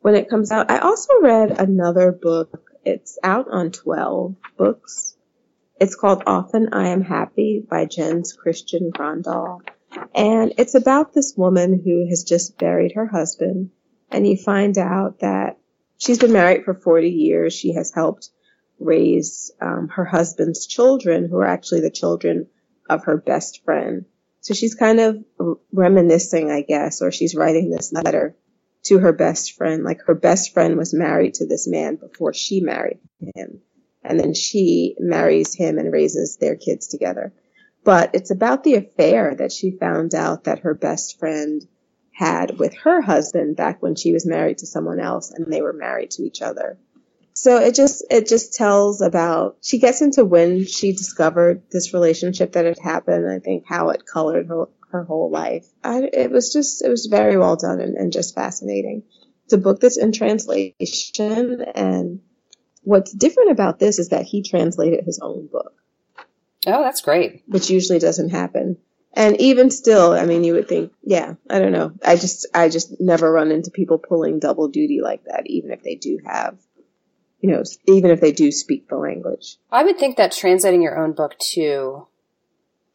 when 0.00 0.14
it 0.14 0.30
comes 0.30 0.50
out, 0.50 0.70
I 0.70 0.78
also 0.78 1.14
read 1.20 1.58
another 1.58 2.12
book. 2.12 2.65
It's 2.86 3.18
out 3.20 3.48
on 3.50 3.72
12 3.72 4.36
books. 4.56 5.16
It's 5.80 5.96
called 5.96 6.22
Often 6.24 6.72
I 6.72 6.90
Am 6.90 7.02
Happy 7.02 7.60
by 7.68 7.84
Jens 7.84 8.32
Christian 8.32 8.92
Grøndahl. 8.92 9.60
And 10.14 10.52
it's 10.56 10.76
about 10.76 11.12
this 11.12 11.34
woman 11.36 11.82
who 11.84 12.06
has 12.08 12.22
just 12.22 12.58
buried 12.58 12.92
her 12.92 13.08
husband. 13.08 13.70
And 14.08 14.24
you 14.24 14.36
find 14.36 14.78
out 14.78 15.18
that 15.18 15.58
she's 15.98 16.20
been 16.20 16.32
married 16.32 16.64
for 16.64 16.74
40 16.74 17.10
years. 17.10 17.52
She 17.52 17.72
has 17.72 17.92
helped 17.92 18.30
raise 18.78 19.50
um, 19.60 19.88
her 19.88 20.04
husband's 20.04 20.68
children, 20.68 21.28
who 21.28 21.38
are 21.38 21.48
actually 21.48 21.80
the 21.80 21.90
children 21.90 22.46
of 22.88 23.06
her 23.06 23.16
best 23.16 23.64
friend. 23.64 24.04
So 24.42 24.54
she's 24.54 24.76
kind 24.76 25.00
of 25.00 25.24
reminiscing, 25.72 26.52
I 26.52 26.60
guess, 26.60 27.02
or 27.02 27.10
she's 27.10 27.34
writing 27.34 27.68
this 27.68 27.92
letter 27.92 28.36
to 28.86 28.98
her 28.98 29.12
best 29.12 29.56
friend. 29.56 29.84
Like 29.84 30.00
her 30.06 30.14
best 30.14 30.52
friend 30.52 30.76
was 30.76 30.94
married 30.94 31.34
to 31.34 31.46
this 31.46 31.68
man 31.68 31.96
before 31.96 32.32
she 32.32 32.60
married 32.60 33.00
him. 33.34 33.60
And 34.02 34.20
then 34.20 34.34
she 34.34 34.94
marries 34.98 35.54
him 35.54 35.78
and 35.78 35.92
raises 35.92 36.36
their 36.36 36.56
kids 36.56 36.86
together. 36.86 37.32
But 37.84 38.10
it's 38.14 38.30
about 38.30 38.64
the 38.64 38.74
affair 38.74 39.34
that 39.36 39.52
she 39.52 39.78
found 39.78 40.14
out 40.14 40.44
that 40.44 40.60
her 40.60 40.74
best 40.74 41.18
friend 41.18 41.62
had 42.12 42.58
with 42.58 42.74
her 42.82 43.00
husband 43.00 43.56
back 43.56 43.82
when 43.82 43.94
she 43.94 44.12
was 44.12 44.26
married 44.26 44.58
to 44.58 44.66
someone 44.66 45.00
else 45.00 45.30
and 45.30 45.52
they 45.52 45.60
were 45.60 45.72
married 45.72 46.10
to 46.12 46.22
each 46.22 46.40
other. 46.40 46.78
So 47.34 47.58
it 47.58 47.74
just, 47.74 48.02
it 48.10 48.26
just 48.26 48.54
tells 48.54 49.02
about, 49.02 49.58
she 49.62 49.78
gets 49.78 50.00
into 50.00 50.24
when 50.24 50.64
she 50.64 50.92
discovered 50.92 51.62
this 51.70 51.92
relationship 51.92 52.52
that 52.52 52.64
had 52.64 52.78
happened. 52.78 53.30
I 53.30 53.40
think 53.40 53.64
how 53.68 53.90
it 53.90 54.06
colored 54.06 54.46
her, 54.46 54.64
her 54.96 55.04
whole 55.04 55.30
life. 55.30 55.66
I, 55.84 56.08
it 56.12 56.30
was 56.30 56.52
just, 56.52 56.84
it 56.84 56.88
was 56.88 57.06
very 57.06 57.36
well 57.36 57.56
done 57.56 57.80
and, 57.80 57.96
and 57.96 58.12
just 58.12 58.34
fascinating. 58.34 59.02
It's 59.44 59.52
a 59.52 59.58
book 59.58 59.80
that's 59.80 59.98
in 59.98 60.12
translation 60.12 60.72
and 61.74 62.20
what's 62.82 63.12
different 63.12 63.50
about 63.50 63.78
this 63.78 63.98
is 63.98 64.08
that 64.08 64.24
he 64.24 64.42
translated 64.42 65.04
his 65.04 65.20
own 65.22 65.46
book. 65.46 65.74
Oh, 66.66 66.82
that's 66.82 67.00
great. 67.00 67.44
Which 67.46 67.70
usually 67.70 67.98
doesn't 67.98 68.30
happen. 68.30 68.78
And 69.12 69.40
even 69.40 69.70
still, 69.70 70.12
I 70.12 70.26
mean, 70.26 70.44
you 70.44 70.54
would 70.54 70.68
think, 70.68 70.92
yeah, 71.02 71.34
I 71.48 71.58
don't 71.58 71.72
know. 71.72 71.92
I 72.04 72.16
just, 72.16 72.46
I 72.52 72.68
just 72.68 73.00
never 73.00 73.32
run 73.32 73.50
into 73.50 73.70
people 73.70 73.98
pulling 73.98 74.40
double 74.40 74.68
duty 74.68 75.00
like 75.02 75.24
that, 75.24 75.44
even 75.46 75.70
if 75.70 75.82
they 75.82 75.94
do 75.94 76.18
have, 76.26 76.58
you 77.40 77.50
know, 77.50 77.62
even 77.86 78.10
if 78.10 78.20
they 78.20 78.32
do 78.32 78.52
speak 78.52 78.88
the 78.88 78.96
language. 78.96 79.56
I 79.70 79.84
would 79.84 79.98
think 79.98 80.16
that 80.16 80.32
translating 80.32 80.82
your 80.82 80.98
own 80.98 81.12
book 81.12 81.38
too, 81.38 82.08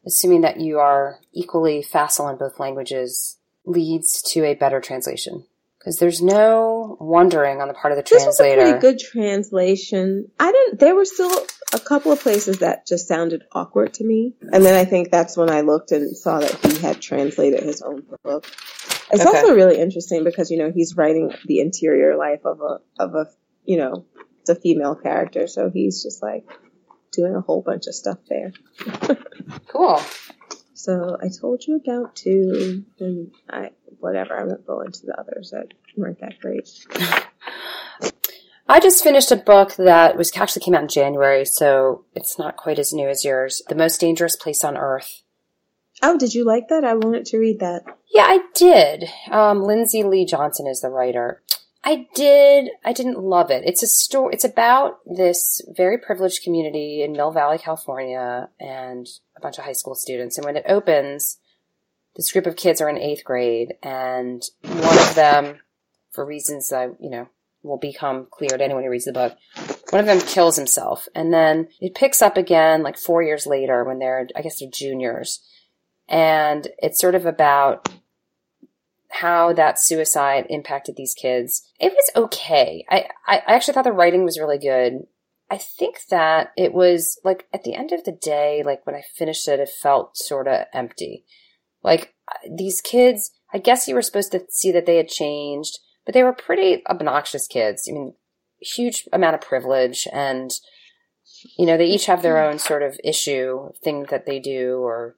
assuming 0.06 0.40
that 0.42 0.60
you 0.60 0.78
are 0.78 1.18
equally 1.32 1.82
facile 1.82 2.28
in 2.28 2.36
both 2.36 2.58
languages, 2.60 3.38
leads 3.64 4.22
to 4.32 4.44
a 4.44 4.54
better 4.54 4.80
translation. 4.80 5.44
Because 5.78 5.98
there's 5.98 6.22
no 6.22 6.96
wondering 7.00 7.60
on 7.60 7.66
the 7.66 7.74
part 7.74 7.90
of 7.90 7.96
the 7.96 8.04
translator. 8.04 8.30
This 8.56 8.64
was 8.64 8.70
a 8.70 8.78
pretty 8.78 8.80
good 8.80 9.00
translation. 9.04 10.30
I 10.38 10.52
didn't. 10.52 10.78
There 10.78 10.94
were 10.94 11.04
still 11.04 11.32
a 11.74 11.80
couple 11.80 12.12
of 12.12 12.20
places 12.20 12.58
that 12.60 12.86
just 12.86 13.08
sounded 13.08 13.42
awkward 13.50 13.94
to 13.94 14.04
me, 14.04 14.34
and 14.52 14.64
then 14.64 14.78
I 14.78 14.84
think 14.84 15.10
that's 15.10 15.36
when 15.36 15.50
I 15.50 15.62
looked 15.62 15.90
and 15.90 16.16
saw 16.16 16.38
that 16.38 16.54
he 16.64 16.78
had 16.78 17.00
translated 17.00 17.64
his 17.64 17.82
own 17.82 18.04
book. 18.22 18.46
It's 19.10 19.26
Okay. 19.26 19.38
also 19.38 19.54
really 19.54 19.78
interesting 19.80 20.22
because 20.22 20.52
you 20.52 20.58
know 20.58 20.70
he's 20.72 20.96
writing 20.96 21.32
the 21.46 21.58
interior 21.58 22.16
life 22.16 22.44
of 22.44 22.60
a 22.60 22.78
of 23.02 23.14
a 23.16 23.26
you 23.64 23.76
know 23.76 24.04
it's 24.40 24.50
a 24.50 24.54
female 24.54 24.94
character, 24.94 25.48
so 25.48 25.68
he's 25.68 26.02
just 26.04 26.22
like 26.22 26.44
doing 27.12 27.34
a 27.34 27.40
whole 27.40 27.62
bunch 27.62 27.86
of 27.86 27.94
stuff 27.94 28.18
there. 28.28 28.52
Cool. 29.68 30.00
So 30.74 31.16
I 31.20 31.28
told 31.28 31.66
you 31.66 31.76
about 31.76 32.16
two, 32.16 32.84
and 32.98 33.30
I 33.48 33.70
whatever. 34.00 34.38
I 34.38 34.44
won't 34.44 34.66
go 34.66 34.80
into 34.80 35.06
the 35.06 35.18
others 35.18 35.50
that 35.50 35.68
weren't 35.96 36.20
that 36.20 36.38
great. 36.40 36.68
I 38.68 38.80
just 38.80 39.02
finished 39.02 39.30
a 39.30 39.36
book 39.36 39.74
that 39.76 40.16
was 40.16 40.30
actually 40.36 40.62
came 40.62 40.74
out 40.74 40.82
in 40.82 40.88
January, 40.88 41.44
so 41.44 42.04
it's 42.14 42.38
not 42.38 42.56
quite 42.56 42.78
as 42.78 42.92
new 42.92 43.08
as 43.08 43.24
yours. 43.24 43.62
The 43.68 43.74
Most 43.74 44.00
Dangerous 44.00 44.36
Place 44.36 44.64
on 44.64 44.76
Earth. 44.76 45.22
Oh, 46.02 46.18
did 46.18 46.34
you 46.34 46.44
like 46.44 46.68
that? 46.68 46.84
I 46.84 46.94
wanted 46.94 47.26
to 47.26 47.38
read 47.38 47.60
that. 47.60 47.82
Yeah, 48.12 48.24
I 48.24 48.40
did. 48.54 49.04
Um, 49.30 49.62
Lindsey 49.62 50.02
Lee 50.02 50.24
Johnson 50.24 50.66
is 50.66 50.80
the 50.80 50.88
writer. 50.88 51.42
I 51.84 52.06
did. 52.14 52.70
I 52.84 52.92
didn't 52.92 53.18
love 53.18 53.50
it. 53.50 53.64
It's 53.66 53.82
a 53.82 53.88
story. 53.88 54.34
It's 54.34 54.44
about 54.44 54.98
this 55.04 55.60
very 55.76 55.98
privileged 55.98 56.44
community 56.44 57.02
in 57.02 57.12
Mill 57.12 57.32
Valley, 57.32 57.58
California, 57.58 58.48
and 58.60 59.06
a 59.36 59.40
bunch 59.40 59.58
of 59.58 59.64
high 59.64 59.72
school 59.72 59.96
students. 59.96 60.38
And 60.38 60.44
when 60.44 60.56
it 60.56 60.64
opens, 60.68 61.38
this 62.14 62.30
group 62.30 62.46
of 62.46 62.56
kids 62.56 62.80
are 62.80 62.88
in 62.88 62.98
eighth 62.98 63.24
grade, 63.24 63.74
and 63.82 64.42
one 64.62 64.98
of 64.98 65.14
them, 65.14 65.60
for 66.12 66.24
reasons 66.24 66.68
that 66.68 66.96
you 67.00 67.10
know, 67.10 67.28
will 67.62 67.78
become 67.78 68.26
clear 68.30 68.50
to 68.50 68.62
anyone 68.62 68.84
who 68.84 68.90
reads 68.90 69.06
the 69.06 69.12
book, 69.12 69.36
one 69.90 70.00
of 70.00 70.06
them 70.06 70.20
kills 70.20 70.56
himself, 70.56 71.08
and 71.14 71.32
then 71.32 71.68
it 71.80 71.94
picks 71.94 72.22
up 72.22 72.36
again 72.36 72.82
like 72.82 72.98
four 72.98 73.22
years 73.22 73.46
later 73.46 73.82
when 73.82 73.98
they're, 73.98 74.28
I 74.36 74.42
guess, 74.42 74.60
they're 74.60 74.68
juniors, 74.70 75.40
and 76.08 76.68
it's 76.78 77.00
sort 77.00 77.14
of 77.14 77.26
about 77.26 77.88
how 79.12 79.52
that 79.52 79.78
suicide 79.78 80.46
impacted 80.48 80.96
these 80.96 81.14
kids. 81.14 81.62
It 81.78 81.92
was 81.92 82.10
okay. 82.24 82.84
I, 82.90 83.08
I 83.26 83.42
actually 83.46 83.74
thought 83.74 83.84
the 83.84 83.92
writing 83.92 84.24
was 84.24 84.38
really 84.38 84.58
good. 84.58 85.06
I 85.50 85.58
think 85.58 85.98
that 86.10 86.52
it 86.56 86.72
was 86.72 87.20
like 87.22 87.46
at 87.52 87.62
the 87.62 87.74
end 87.74 87.92
of 87.92 88.04
the 88.04 88.12
day, 88.12 88.62
like 88.64 88.86
when 88.86 88.96
I 88.96 89.02
finished 89.02 89.46
it, 89.48 89.60
it 89.60 89.68
felt 89.68 90.16
sort 90.16 90.48
of 90.48 90.66
empty. 90.72 91.26
Like 91.82 92.14
these 92.50 92.80
kids, 92.80 93.32
I 93.52 93.58
guess 93.58 93.86
you 93.86 93.94
were 93.94 94.02
supposed 94.02 94.32
to 94.32 94.46
see 94.48 94.72
that 94.72 94.86
they 94.86 94.96
had 94.96 95.08
changed, 95.08 95.78
but 96.06 96.14
they 96.14 96.22
were 96.22 96.32
pretty 96.32 96.82
obnoxious 96.88 97.46
kids. 97.46 97.86
I 97.88 97.92
mean, 97.92 98.14
huge 98.60 99.06
amount 99.12 99.34
of 99.34 99.42
privilege 99.42 100.08
and 100.10 100.50
you 101.58 101.66
know, 101.66 101.76
they 101.76 101.86
each 101.86 102.06
have 102.06 102.22
their 102.22 102.42
own 102.42 102.58
sort 102.58 102.82
of 102.82 102.98
issue, 103.04 103.70
thing 103.82 104.06
that 104.10 104.26
they 104.26 104.38
do 104.38 104.78
or 104.78 105.16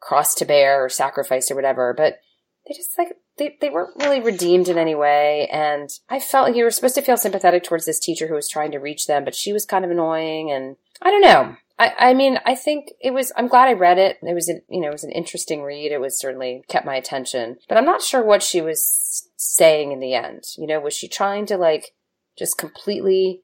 cross 0.00 0.34
to 0.36 0.44
bear 0.44 0.84
or 0.84 0.88
sacrifice 0.88 1.50
or 1.50 1.54
whatever, 1.54 1.94
but 1.96 2.18
they 2.66 2.74
just 2.74 2.96
like 2.98 3.16
they, 3.38 3.56
they 3.60 3.70
weren't 3.70 3.96
really 3.96 4.20
redeemed 4.20 4.68
in 4.68 4.78
any 4.78 4.94
way 4.94 5.48
and 5.52 5.90
i 6.08 6.20
felt 6.20 6.46
like 6.46 6.56
you 6.56 6.64
were 6.64 6.70
supposed 6.70 6.94
to 6.94 7.02
feel 7.02 7.16
sympathetic 7.16 7.64
towards 7.64 7.84
this 7.84 7.98
teacher 7.98 8.28
who 8.28 8.34
was 8.34 8.48
trying 8.48 8.70
to 8.70 8.78
reach 8.78 9.06
them 9.06 9.24
but 9.24 9.34
she 9.34 9.52
was 9.52 9.64
kind 9.64 9.84
of 9.84 9.90
annoying 9.90 10.50
and 10.50 10.76
i 11.00 11.10
don't 11.10 11.22
know. 11.22 11.56
I, 11.78 11.94
I 11.98 12.14
mean 12.14 12.38
i 12.44 12.54
think 12.54 12.88
it 13.00 13.12
was 13.12 13.32
i'm 13.36 13.48
glad 13.48 13.68
i 13.68 13.72
read 13.72 13.98
it. 13.98 14.18
It 14.22 14.34
was 14.34 14.48
an, 14.48 14.62
you 14.68 14.80
know 14.80 14.88
it 14.88 14.92
was 14.92 15.04
an 15.04 15.12
interesting 15.12 15.62
read. 15.62 15.92
It 15.92 16.00
was 16.00 16.18
certainly 16.18 16.64
kept 16.68 16.86
my 16.86 16.96
attention 16.96 17.56
but 17.68 17.78
i'm 17.78 17.84
not 17.84 18.02
sure 18.02 18.24
what 18.24 18.42
she 18.42 18.60
was 18.60 19.28
saying 19.36 19.92
in 19.92 20.00
the 20.00 20.14
end. 20.14 20.44
You 20.56 20.66
know 20.66 20.80
was 20.80 20.94
she 20.94 21.08
trying 21.08 21.46
to 21.46 21.56
like 21.56 21.92
just 22.38 22.58
completely 22.58 23.42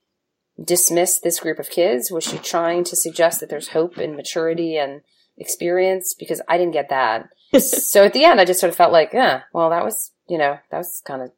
dismiss 0.62 1.20
this 1.20 1.40
group 1.40 1.58
of 1.58 1.70
kids? 1.70 2.10
Was 2.10 2.24
she 2.24 2.38
trying 2.38 2.82
to 2.84 2.96
suggest 2.96 3.40
that 3.40 3.48
there's 3.48 3.68
hope 3.68 3.96
and 3.96 4.16
maturity 4.16 4.76
and 4.76 5.00
experience? 5.36 6.14
Because 6.14 6.42
i 6.48 6.58
didn't 6.58 6.72
get 6.72 6.90
that 6.90 7.28
so 7.58 8.04
at 8.04 8.12
the 8.12 8.24
end, 8.24 8.40
I 8.40 8.44
just 8.44 8.60
sort 8.60 8.70
of 8.70 8.76
felt 8.76 8.92
like, 8.92 9.10
yeah, 9.12 9.42
well, 9.52 9.70
that 9.70 9.84
was, 9.84 10.12
you 10.28 10.38
know, 10.38 10.58
that 10.70 10.78
was 10.78 11.02
kind 11.04 11.22
of 11.22 11.30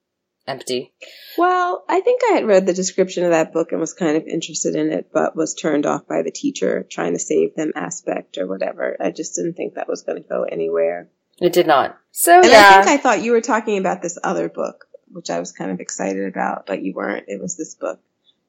empty. 0.47 0.93
Well, 1.39 1.85
I 1.89 2.01
think 2.01 2.23
I 2.31 2.35
had 2.35 2.47
read 2.47 2.67
the 2.67 2.73
description 2.75 3.25
of 3.25 3.31
that 3.31 3.53
book 3.53 3.73
and 3.73 3.81
was 3.81 3.95
kind 3.95 4.17
of 4.17 4.27
interested 4.27 4.75
in 4.75 4.91
it, 4.91 5.11
but 5.13 5.37
was 5.37 5.55
turned 5.55 5.87
off 5.87 6.07
by 6.09 6.23
the 6.23 6.33
teacher 6.33 6.87
trying 6.91 7.13
to 7.13 7.19
save 7.19 7.55
them 7.55 7.73
aspect 7.77 8.39
or 8.39 8.47
whatever. 8.47 8.97
I 9.01 9.11
just 9.11 9.37
didn't 9.37 9.55
think 9.55 9.75
that 9.75 9.89
was 9.89 10.03
going 10.03 10.23
to 10.23 10.29
go 10.29 10.43
anywhere. 10.45 11.09
It 11.41 11.53
did 11.53 11.67
not. 11.67 11.99
So 12.11 12.41
And 12.41 12.47
yeah, 12.51 12.81
I 12.81 12.83
think 12.85 13.01
I 13.01 13.03
thought 13.03 13.23
you 13.23 13.33
were 13.33 13.41
talking 13.41 13.79
about 13.79 14.03
this 14.03 14.19
other 14.23 14.49
book, 14.49 14.87
which 15.13 15.31
I 15.31 15.39
was 15.39 15.53
kind 15.53 15.71
of 15.71 15.81
excited 15.81 16.27
about, 16.27 16.67
but 16.67 16.83
you 16.83 16.93
weren't. 16.95 17.27
It 17.29 17.41
was 17.41 17.57
this 17.57 17.75
book. 17.75 18.01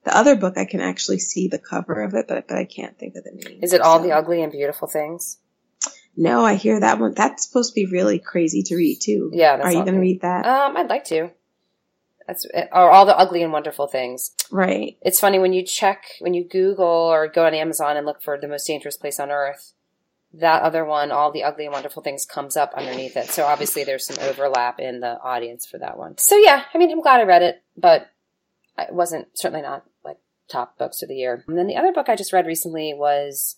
The 0.04 0.18
other 0.18 0.36
book, 0.36 0.58
I 0.58 0.66
can 0.66 0.82
actually 0.82 1.20
see 1.20 1.48
the 1.48 1.60
cover 1.60 2.02
of 2.02 2.16
it, 2.16 2.26
but 2.28 2.48
but 2.48 2.58
I 2.58 2.66
can't 2.66 2.98
think 2.98 3.16
of 3.16 3.24
the 3.24 3.32
name. 3.32 3.60
is 3.62 3.72
it 3.74 3.82
all 3.82 4.00
So- 4.00 4.04
the 4.04 4.12
ugly 4.14 4.42
and 4.42 4.52
beautiful 4.52 4.88
things? 4.88 5.38
No, 6.16 6.46
I 6.46 6.56
hear 6.56 6.80
that 6.80 7.00
one. 7.00 7.14
That's 7.14 7.48
supposed 7.48 7.74
to 7.74 7.76
be 7.76 7.86
really 7.86 8.20
crazy 8.20 8.64
to 8.64 8.76
read 8.76 9.00
too. 9.02 9.32
Yeah, 9.34 9.58
that's 9.58 9.68
Are 9.68 9.72
you 9.72 9.84
going 9.84 9.94
to 9.94 10.00
read 10.00 10.22
that? 10.22 10.46
Um, 10.46 10.76
I'd 10.76 10.90
like 10.90 11.06
to. 11.06 11.32
That's 12.28 12.46
or 12.72 12.92
all 12.92 13.06
the 13.06 13.18
ugly 13.18 13.42
and 13.44 13.52
wonderful 13.52 13.88
things. 13.88 14.32
right. 14.52 14.98
It's 15.02 15.20
funny 15.20 15.40
when 15.40 15.54
you 15.54 15.64
check 15.66 16.04
when 16.20 16.34
you 16.34 16.48
Google 16.48 16.86
or 16.86 17.28
go 17.28 17.46
on 17.46 17.54
Amazon 17.54 17.98
and 17.98 18.06
look 18.06 18.22
for 18.22 18.38
the 18.38 18.48
most 18.48 18.68
dangerous 18.68 18.98
place 18.98 19.20
on 19.20 19.32
earth. 19.32 19.74
That 20.34 20.62
other 20.62 20.86
one, 20.86 21.12
all 21.12 21.32
the 21.32 21.44
ugly 21.44 21.66
and 21.66 21.74
wonderful 21.74 22.02
things, 22.02 22.26
comes 22.26 22.56
up 22.56 22.74
underneath 22.76 23.18
it. 23.18 23.28
So 23.28 23.46
obviously 23.46 23.84
there's 23.84 24.06
some 24.06 24.18
overlap 24.22 24.80
in 24.80 25.02
the 25.02 25.20
audience 25.20 25.66
for 25.66 25.78
that 25.80 25.98
one. 25.98 26.18
So 26.20 26.38
yeah, 26.38 26.64
I 26.74 26.78
mean, 26.78 26.90
I'm 26.90 27.02
glad 27.02 27.20
I 27.20 27.24
read 27.24 27.42
it, 27.42 27.64
but 27.76 28.10
it 28.78 28.94
wasn't 28.94 29.28
certainly 29.34 29.62
not 29.62 29.84
like 30.06 30.18
top 30.48 30.78
books 30.78 31.02
of 31.02 31.10
the 31.10 31.16
year. 31.16 31.44
And 31.48 31.58
then 31.58 31.68
the 31.68 31.76
other 31.76 31.92
book 31.92 32.08
I 32.08 32.16
just 32.16 32.32
read 32.32 32.46
recently 32.46 32.94
was 32.96 33.58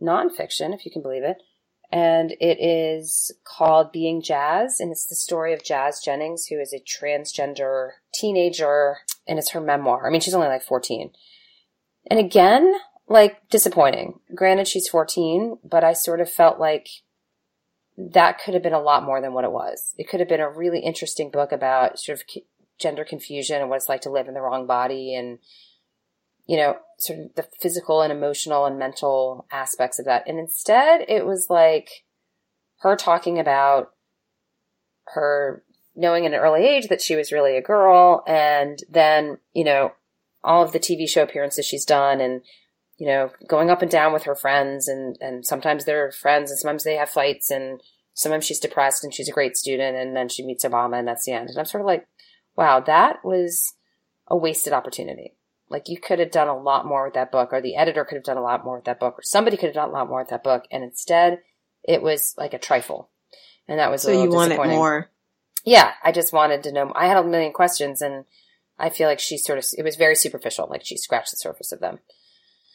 nonfiction, 0.00 0.74
if 0.74 0.84
you 0.84 0.90
can 0.90 1.02
believe 1.02 1.22
it. 1.22 1.36
And 1.92 2.32
it 2.40 2.58
is 2.58 3.30
called 3.44 3.92
Being 3.92 4.22
Jazz, 4.22 4.80
and 4.80 4.90
it's 4.90 5.04
the 5.04 5.14
story 5.14 5.52
of 5.52 5.62
Jazz 5.62 6.00
Jennings, 6.02 6.46
who 6.46 6.58
is 6.58 6.72
a 6.72 6.80
transgender 6.80 7.90
teenager, 8.14 8.96
and 9.28 9.38
it's 9.38 9.50
her 9.50 9.60
memoir. 9.60 10.06
I 10.06 10.10
mean, 10.10 10.22
she's 10.22 10.34
only 10.34 10.48
like 10.48 10.62
14. 10.62 11.10
And 12.10 12.18
again, 12.18 12.72
like 13.08 13.46
disappointing. 13.50 14.20
Granted, 14.34 14.68
she's 14.68 14.88
14, 14.88 15.58
but 15.62 15.84
I 15.84 15.92
sort 15.92 16.20
of 16.20 16.30
felt 16.30 16.58
like 16.58 16.88
that 17.98 18.40
could 18.40 18.54
have 18.54 18.62
been 18.62 18.72
a 18.72 18.80
lot 18.80 19.04
more 19.04 19.20
than 19.20 19.34
what 19.34 19.44
it 19.44 19.52
was. 19.52 19.94
It 19.98 20.08
could 20.08 20.20
have 20.20 20.30
been 20.30 20.40
a 20.40 20.48
really 20.48 20.80
interesting 20.80 21.30
book 21.30 21.52
about 21.52 21.98
sort 21.98 22.18
of 22.18 22.42
gender 22.78 23.04
confusion 23.04 23.60
and 23.60 23.68
what 23.68 23.76
it's 23.76 23.88
like 23.90 24.00
to 24.00 24.10
live 24.10 24.28
in 24.28 24.34
the 24.34 24.40
wrong 24.40 24.66
body 24.66 25.14
and, 25.14 25.40
you 26.46 26.56
know, 26.56 26.76
sort 26.98 27.18
of 27.18 27.34
the 27.34 27.46
physical 27.60 28.02
and 28.02 28.12
emotional 28.12 28.64
and 28.64 28.78
mental 28.78 29.46
aspects 29.50 29.98
of 29.98 30.04
that. 30.04 30.24
And 30.26 30.38
instead, 30.38 31.04
it 31.08 31.26
was 31.26 31.46
like 31.48 32.04
her 32.80 32.96
talking 32.96 33.38
about 33.38 33.92
her 35.14 35.62
knowing 35.94 36.26
at 36.26 36.32
an 36.32 36.38
early 36.38 36.66
age 36.66 36.88
that 36.88 37.02
she 37.02 37.16
was 37.16 37.32
really 37.32 37.56
a 37.56 37.62
girl 37.62 38.24
and 38.26 38.78
then, 38.88 39.38
you 39.52 39.64
know, 39.64 39.92
all 40.42 40.64
of 40.64 40.72
the 40.72 40.80
TV 40.80 41.08
show 41.08 41.22
appearances 41.22 41.66
she's 41.66 41.84
done 41.84 42.20
and, 42.20 42.42
you 42.96 43.06
know, 43.06 43.30
going 43.46 43.70
up 43.70 43.82
and 43.82 43.90
down 43.90 44.12
with 44.12 44.24
her 44.24 44.34
friends 44.34 44.88
and, 44.88 45.16
and 45.20 45.44
sometimes 45.46 45.84
they're 45.84 46.10
friends 46.10 46.50
and 46.50 46.58
sometimes 46.58 46.84
they 46.84 46.96
have 46.96 47.10
fights 47.10 47.50
and 47.50 47.80
sometimes 48.14 48.44
she's 48.44 48.58
depressed 48.58 49.04
and 49.04 49.14
she's 49.14 49.28
a 49.28 49.32
great 49.32 49.56
student 49.56 49.96
and 49.96 50.16
then 50.16 50.28
she 50.28 50.44
meets 50.44 50.64
Obama 50.64 50.98
and 50.98 51.06
that's 51.06 51.24
the 51.24 51.32
end. 51.32 51.48
And 51.48 51.58
I'm 51.58 51.64
sort 51.64 51.82
of 51.82 51.86
like, 51.86 52.06
wow, 52.56 52.80
that 52.80 53.24
was 53.24 53.74
a 54.26 54.36
wasted 54.36 54.72
opportunity. 54.72 55.34
Like 55.72 55.88
you 55.88 55.98
could 55.98 56.20
have 56.20 56.30
done 56.30 56.48
a 56.48 56.56
lot 56.56 56.86
more 56.86 57.06
with 57.06 57.14
that 57.14 57.32
book 57.32 57.52
or 57.52 57.60
the 57.60 57.74
editor 57.74 58.04
could 58.04 58.16
have 58.16 58.24
done 58.24 58.36
a 58.36 58.42
lot 58.42 58.64
more 58.64 58.76
with 58.76 58.84
that 58.84 59.00
book 59.00 59.18
or 59.18 59.22
somebody 59.22 59.56
could 59.56 59.66
have 59.66 59.74
done 59.74 59.88
a 59.88 59.92
lot 59.92 60.08
more 60.08 60.20
with 60.20 60.28
that 60.28 60.44
book. 60.44 60.64
And 60.70 60.84
instead 60.84 61.40
it 61.82 62.02
was 62.02 62.34
like 62.38 62.54
a 62.54 62.58
trifle. 62.58 63.10
And 63.66 63.78
that 63.78 63.90
was 63.90 64.04
a 64.04 64.12
So 64.12 64.22
you 64.22 64.30
want 64.30 64.52
it 64.52 64.58
more. 64.58 65.10
Yeah, 65.64 65.92
I 66.02 66.12
just 66.12 66.32
wanted 66.32 66.62
to 66.64 66.72
know. 66.72 66.92
I 66.94 67.06
had 67.06 67.16
a 67.16 67.22
million 67.22 67.52
questions, 67.52 68.02
and 68.02 68.24
I 68.78 68.90
feel 68.90 69.08
like 69.08 69.20
she 69.20 69.38
sort 69.38 69.58
of 69.58 69.64
it 69.76 69.84
was 69.84 69.96
very 69.96 70.16
superficial. 70.16 70.68
Like 70.68 70.84
she 70.84 70.96
scratched 70.96 71.30
the 71.30 71.36
surface 71.36 71.72
of 71.72 71.80
them. 71.80 72.00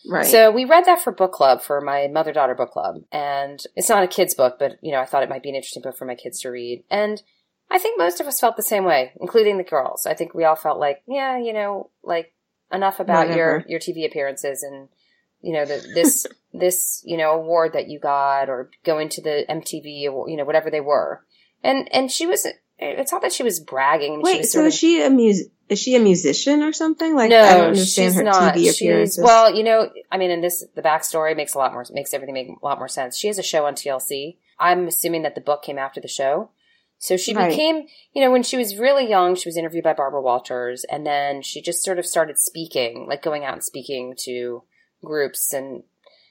Right. 0.10 0.26
So 0.26 0.52
we 0.52 0.64
read 0.64 0.86
that 0.86 1.02
for 1.02 1.12
book 1.12 1.34
club 1.34 1.62
for 1.62 1.82
my 1.82 2.08
mother 2.08 2.32
daughter 2.32 2.56
book 2.56 2.72
club, 2.72 3.02
and 3.12 3.62
it's 3.76 3.90
not 3.90 4.04
a 4.04 4.08
kids 4.08 4.34
book, 4.34 4.56
but 4.58 4.78
you 4.82 4.92
know 4.92 5.02
I 5.02 5.06
thought 5.06 5.24
it 5.24 5.30
might 5.30 5.44
be 5.44 5.50
an 5.50 5.56
interesting 5.56 5.84
book 5.84 5.98
for 5.98 6.06
my 6.06 6.16
kids 6.16 6.40
to 6.42 6.50
read, 6.50 6.86
and 6.90 7.22
I 7.70 7.78
think 7.78 8.00
most 8.00 8.22
of 8.22 8.28
us 8.28 8.40
felt 8.40 8.56
the 8.56 8.64
same 8.64 8.86
way, 8.86 9.12
including 9.20 9.58
the 9.58 9.64
girls. 9.64 10.06
I 10.06 10.14
think 10.14 10.34
we 10.34 10.46
all 10.46 10.56
felt 10.56 10.80
like, 10.80 11.02
yeah, 11.06 11.38
you 11.38 11.52
know, 11.52 11.90
like 12.04 12.34
enough 12.72 13.00
about 13.00 13.30
your 13.36 13.58
Whatever. 13.58 13.66
your 13.70 13.80
TV 13.80 14.06
appearances 14.06 14.64
and 14.64 14.90
you 15.42 15.54
know 15.54 15.66
the, 15.66 15.84
this 15.94 16.26
this 16.54 17.02
you 17.06 17.18
know 17.18 17.32
award 17.32 17.74
that 17.74 17.88
you 17.90 18.00
got 18.00 18.50
or 18.50 18.70
going 18.84 19.10
to 19.10 19.22
the 19.22 19.46
MTV 19.50 20.08
award, 20.08 20.30
you 20.32 20.38
know 20.38 20.46
whatever 20.46 20.70
they 20.70 20.82
were, 20.82 21.24
and 21.64 21.88
and 21.94 22.12
she 22.12 22.26
was 22.26 22.48
it's 22.80 23.12
not 23.12 23.22
that 23.24 23.34
she 23.34 23.44
was 23.44 23.60
bragging. 23.60 24.14
I 24.14 24.16
mean, 24.18 24.26
she 24.26 24.32
Wait, 24.34 24.38
was 24.40 24.52
so 24.52 24.66
is 24.66 24.74
of- 24.74 24.80
she 24.80 25.02
a 25.04 25.10
mus- 25.10 25.44
is 25.70 25.80
she 25.80 25.96
a 25.96 26.00
musician 26.00 26.62
or 26.64 26.72
something? 26.72 27.16
Like 27.16 27.30
no, 27.30 27.42
I 27.42 27.54
don't 27.56 27.68
understand 27.70 28.12
she's 28.12 28.16
her 28.16 28.24
not. 28.24 28.54
TV 28.54 28.74
She's, 28.76 29.20
well, 29.22 29.54
you 29.54 29.64
know, 29.64 29.90
I 30.12 30.18
mean, 30.18 30.32
in 30.32 30.40
this, 30.40 30.64
the 30.76 30.82
backstory 30.82 31.36
makes 31.36 31.56
a 31.56 31.58
lot 31.58 31.74
more, 31.74 31.84
makes 31.92 32.14
everything 32.14 32.34
make 32.36 32.48
a 32.48 32.66
lot 32.66 32.78
more 32.78 32.88
sense. 32.88 33.18
She 33.18 33.28
has 33.28 33.38
a 33.38 33.44
show 33.44 33.66
on 33.66 33.74
TLC. 33.76 34.38
I'm 34.60 34.88
assuming 34.88 35.24
that 35.24 35.36
the 35.36 35.42
book 35.42 35.64
came 35.64 35.78
after 35.78 36.00
the 36.00 36.08
show. 36.08 36.52
So 37.00 37.16
she 37.16 37.34
Right. 37.34 37.50
became, 37.50 37.88
you 38.14 38.22
know, 38.24 38.32
when 38.32 38.44
she 38.44 38.58
was 38.58 38.78
really 38.78 39.08
young, 39.08 39.36
she 39.36 39.48
was 39.48 39.58
interviewed 39.58 39.84
by 39.84 39.94
Barbara 39.94 40.22
Walters, 40.22 40.84
and 40.86 41.06
then 41.06 41.42
she 41.42 41.62
just 41.62 41.84
sort 41.84 42.00
of 42.00 42.06
started 42.06 42.38
speaking, 42.40 43.06
like 43.08 43.22
going 43.22 43.46
out 43.46 43.54
and 43.54 43.64
speaking 43.64 44.16
to 44.24 44.64
groups, 45.04 45.54
and 45.54 45.84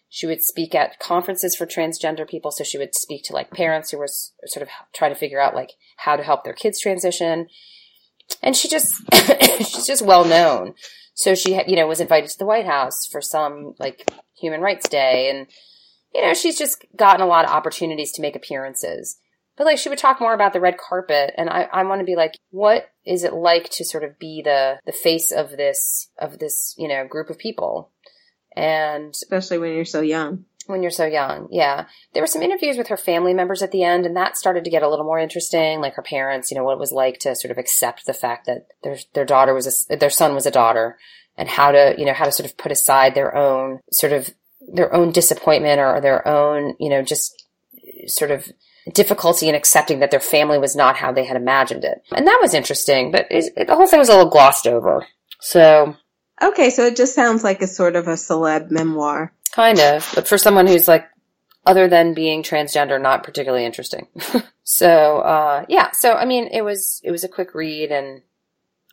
she 0.08 0.26
would 0.26 0.42
speak 0.42 0.74
at 0.74 0.98
conferences 0.98 1.54
for 1.54 1.66
transgender 1.66 2.28
people. 2.28 2.50
So 2.50 2.64
she 2.64 2.78
would 2.78 2.94
speak 2.94 3.22
to 3.24 3.32
like 3.32 3.50
parents 3.50 3.90
who 3.90 3.98
were 3.98 4.08
sort 4.08 4.62
of 4.62 4.68
trying 4.92 5.12
to 5.12 5.18
figure 5.18 5.40
out 5.40 5.54
like 5.54 5.72
how 5.98 6.16
to 6.16 6.22
help 6.22 6.44
their 6.44 6.52
kids 6.52 6.80
transition. 6.80 7.48
And 8.42 8.56
she 8.56 8.68
just, 8.68 9.02
she's 9.58 9.86
just 9.86 10.02
well 10.02 10.24
known. 10.24 10.74
So 11.14 11.34
she, 11.34 11.60
you 11.66 11.76
know, 11.76 11.86
was 11.86 12.00
invited 12.00 12.30
to 12.30 12.38
the 12.38 12.46
White 12.46 12.66
House 12.66 13.06
for 13.06 13.20
some 13.20 13.74
like 13.78 14.10
Human 14.34 14.60
Rights 14.60 14.88
Day, 14.88 15.30
and 15.30 15.46
you 16.14 16.22
know, 16.22 16.34
she's 16.34 16.58
just 16.58 16.84
gotten 16.96 17.20
a 17.20 17.26
lot 17.26 17.44
of 17.44 17.50
opportunities 17.50 18.12
to 18.12 18.22
make 18.22 18.34
appearances. 18.36 19.18
But 19.56 19.64
like, 19.64 19.78
she 19.78 19.88
would 19.88 19.98
talk 19.98 20.20
more 20.20 20.34
about 20.34 20.52
the 20.52 20.60
red 20.60 20.76
carpet, 20.78 21.32
and 21.38 21.48
I, 21.48 21.62
I 21.72 21.84
want 21.84 22.00
to 22.00 22.04
be 22.04 22.16
like, 22.16 22.32
what 22.50 22.90
is 23.04 23.24
it 23.24 23.32
like 23.32 23.70
to 23.70 23.84
sort 23.84 24.04
of 24.04 24.18
be 24.18 24.42
the 24.42 24.78
the 24.84 24.92
face 24.92 25.32
of 25.32 25.50
this 25.50 26.10
of 26.18 26.38
this 26.38 26.74
you 26.76 26.88
know 26.88 27.06
group 27.06 27.30
of 27.30 27.38
people? 27.38 27.90
And 28.54 29.10
especially 29.10 29.58
when 29.58 29.72
you're 29.72 29.84
so 29.84 30.00
young. 30.00 30.44
when 30.66 30.82
you're 30.82 30.90
so 30.90 31.04
young. 31.06 31.48
Yeah. 31.50 31.86
There 32.12 32.22
were 32.22 32.26
some 32.26 32.42
interviews 32.42 32.76
with 32.76 32.88
her 32.88 32.96
family 32.96 33.34
members 33.34 33.62
at 33.62 33.70
the 33.72 33.82
end, 33.82 34.06
and 34.06 34.16
that 34.16 34.36
started 34.36 34.64
to 34.64 34.70
get 34.70 34.82
a 34.82 34.88
little 34.88 35.04
more 35.04 35.18
interesting. 35.18 35.80
Like 35.80 35.94
her 35.94 36.02
parents, 36.02 36.50
you 36.50 36.56
know, 36.56 36.64
what 36.64 36.72
it 36.74 36.78
was 36.80 36.92
like 36.92 37.18
to 37.20 37.36
sort 37.36 37.50
of 37.50 37.58
accept 37.58 38.06
the 38.06 38.14
fact 38.14 38.46
that 38.46 38.66
their 38.82 38.96
their 39.14 39.24
daughter 39.24 39.54
was 39.54 39.86
a, 39.90 39.96
their 39.96 40.10
son 40.10 40.34
was 40.34 40.46
a 40.46 40.50
daughter, 40.50 40.98
and 41.36 41.48
how 41.48 41.70
to 41.70 41.94
you 41.98 42.04
know 42.04 42.14
how 42.14 42.24
to 42.24 42.32
sort 42.32 42.48
of 42.48 42.56
put 42.56 42.72
aside 42.72 43.14
their 43.14 43.34
own 43.34 43.80
sort 43.92 44.12
of 44.12 44.34
their 44.60 44.92
own 44.92 45.12
disappointment 45.12 45.80
or 45.80 46.00
their 46.00 46.26
own 46.26 46.74
you 46.80 46.90
know 46.90 47.02
just 47.02 47.44
sort 48.06 48.30
of 48.30 48.50
difficulty 48.92 49.48
in 49.48 49.54
accepting 49.54 50.00
that 50.00 50.10
their 50.10 50.20
family 50.20 50.58
was 50.58 50.76
not 50.76 50.96
how 50.96 51.12
they 51.12 51.24
had 51.24 51.36
imagined 51.36 51.84
it, 51.84 52.02
and 52.14 52.26
that 52.26 52.38
was 52.40 52.54
interesting. 52.54 53.10
But 53.10 53.26
it, 53.30 53.52
it- 53.56 53.66
the 53.66 53.74
whole 53.74 53.86
thing 53.86 53.98
was 53.98 54.08
a 54.08 54.16
little 54.16 54.30
glossed 54.30 54.66
over. 54.66 55.06
So 55.40 55.96
Okay, 56.42 56.70
so 56.70 56.84
it 56.84 56.96
just 56.96 57.14
sounds 57.14 57.42
like 57.42 57.62
a 57.62 57.66
sort 57.66 57.96
of 57.96 58.08
a 58.08 58.12
celeb 58.12 58.70
memoir. 58.70 59.32
Kind 59.52 59.80
of, 59.80 60.10
but 60.14 60.28
for 60.28 60.36
someone 60.36 60.66
who's 60.66 60.86
like, 60.86 61.06
other 61.64 61.88
than 61.88 62.12
being 62.14 62.42
transgender, 62.42 63.00
not 63.00 63.24
particularly 63.24 63.64
interesting. 63.64 64.06
so, 64.64 65.18
uh, 65.20 65.64
yeah. 65.68 65.90
So, 65.94 66.12
I 66.12 66.26
mean, 66.26 66.48
it 66.52 66.62
was 66.62 67.00
it 67.02 67.10
was 67.10 67.24
a 67.24 67.28
quick 67.28 67.54
read, 67.54 67.90
and 67.90 68.20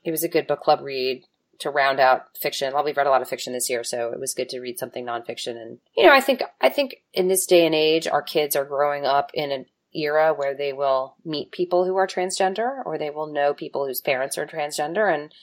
it 0.06 0.12
was 0.12 0.24
a 0.24 0.30
good 0.30 0.48
book 0.48 0.62
club 0.62 0.80
read 0.82 1.24
to 1.60 1.70
round 1.70 2.00
out 2.00 2.36
fiction. 2.40 2.74
Well, 2.74 2.84
we've 2.84 2.98
read 2.98 3.08
a 3.08 3.12
lot 3.12 3.22
of 3.22 3.28
fiction 3.30 3.52
this 3.54 3.70
year, 3.70 3.84
so 3.84 4.12
it 4.12 4.20
was 4.20 4.34
good 4.34 4.50
to 4.50 4.60
read 4.60 4.80
something 4.80 5.06
nonfiction. 5.06 5.62
And 5.62 5.80
you 5.98 6.06
know, 6.06 6.14
I 6.14 6.22
think 6.22 6.42
I 6.62 6.70
think 6.70 6.96
in 7.14 7.28
this 7.28 7.46
day 7.46 7.66
and 7.66 7.76
age, 7.76 8.08
our 8.08 8.22
kids 8.24 8.56
are 8.56 8.66
growing 8.66 9.06
up 9.06 9.32
in 9.34 9.52
an 9.52 9.66
era 9.96 10.34
where 10.34 10.56
they 10.56 10.74
will 10.74 11.16
meet 11.24 11.52
people 11.52 11.86
who 11.86 11.96
are 11.98 12.08
transgender, 12.08 12.84
or 12.86 12.98
they 12.98 13.10
will 13.10 13.28
know 13.32 13.54
people 13.54 13.86
whose 13.86 14.02
parents 14.02 14.38
are 14.38 14.48
transgender, 14.48 15.14
and 15.14 15.34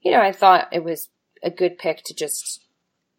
you 0.00 0.10
know, 0.12 0.20
I 0.20 0.32
thought 0.32 0.68
it 0.72 0.82
was 0.84 1.10
a 1.42 1.50
good 1.50 1.78
pick 1.78 2.02
to 2.04 2.14
just 2.14 2.64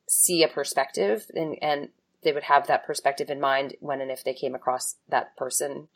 see 0.07 0.43
a 0.43 0.47
perspective 0.47 1.25
and, 1.35 1.55
and 1.61 1.89
they 2.23 2.31
would 2.33 2.43
have 2.43 2.67
that 2.67 2.85
perspective 2.85 3.29
in 3.29 3.39
mind 3.39 3.75
when 3.79 4.01
and 4.01 4.11
if 4.11 4.23
they 4.23 4.33
came 4.33 4.53
across 4.53 4.95
that 5.09 5.35
person 5.37 5.87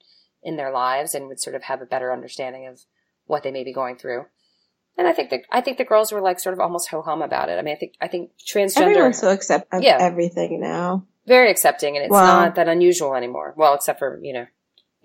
in 0.42 0.56
their 0.56 0.72
lives 0.72 1.14
and 1.14 1.28
would 1.28 1.40
sort 1.42 1.56
of 1.56 1.64
have 1.64 1.82
a 1.82 1.86
better 1.86 2.14
understanding 2.14 2.66
of 2.68 2.80
what 3.26 3.44
they 3.44 3.52
may 3.52 3.64
be 3.64 3.74
going 3.74 3.98
through. 3.98 4.26
And 4.98 5.08
I 5.08 5.12
think 5.14 5.30
that 5.32 5.42
I 5.52 5.60
think 5.62 5.78
the 5.78 5.84
girls 5.84 6.12
were 6.12 6.22
like 6.22 6.40
sort 6.40 6.54
of 6.54 6.60
almost 6.60 6.88
ho 6.90 7.02
hum 7.02 7.22
about 7.22 7.50
it. 7.50 7.60
I 7.60 7.62
mean, 7.62 7.76
I 7.76 7.78
think 7.78 7.94
I 8.00 8.08
think 8.08 8.32
transgender 8.48 8.92
Everyone's 8.92 9.20
so 9.20 9.30
accept 9.30 9.74
of 9.74 9.84
Yeah. 9.84 9.98
everything 10.00 10.60
now. 10.62 11.06
very 11.28 11.50
accepting, 11.52 11.96
and 11.98 12.06
it's 12.06 12.12
Well- 12.12 12.26
not 12.26 12.56
that 12.56 12.70
unusual 12.70 13.16
anymore. 13.16 13.54
Well, 13.58 13.74
except 13.74 14.00
for 14.00 14.20
you 14.22 14.34
know 14.34 14.46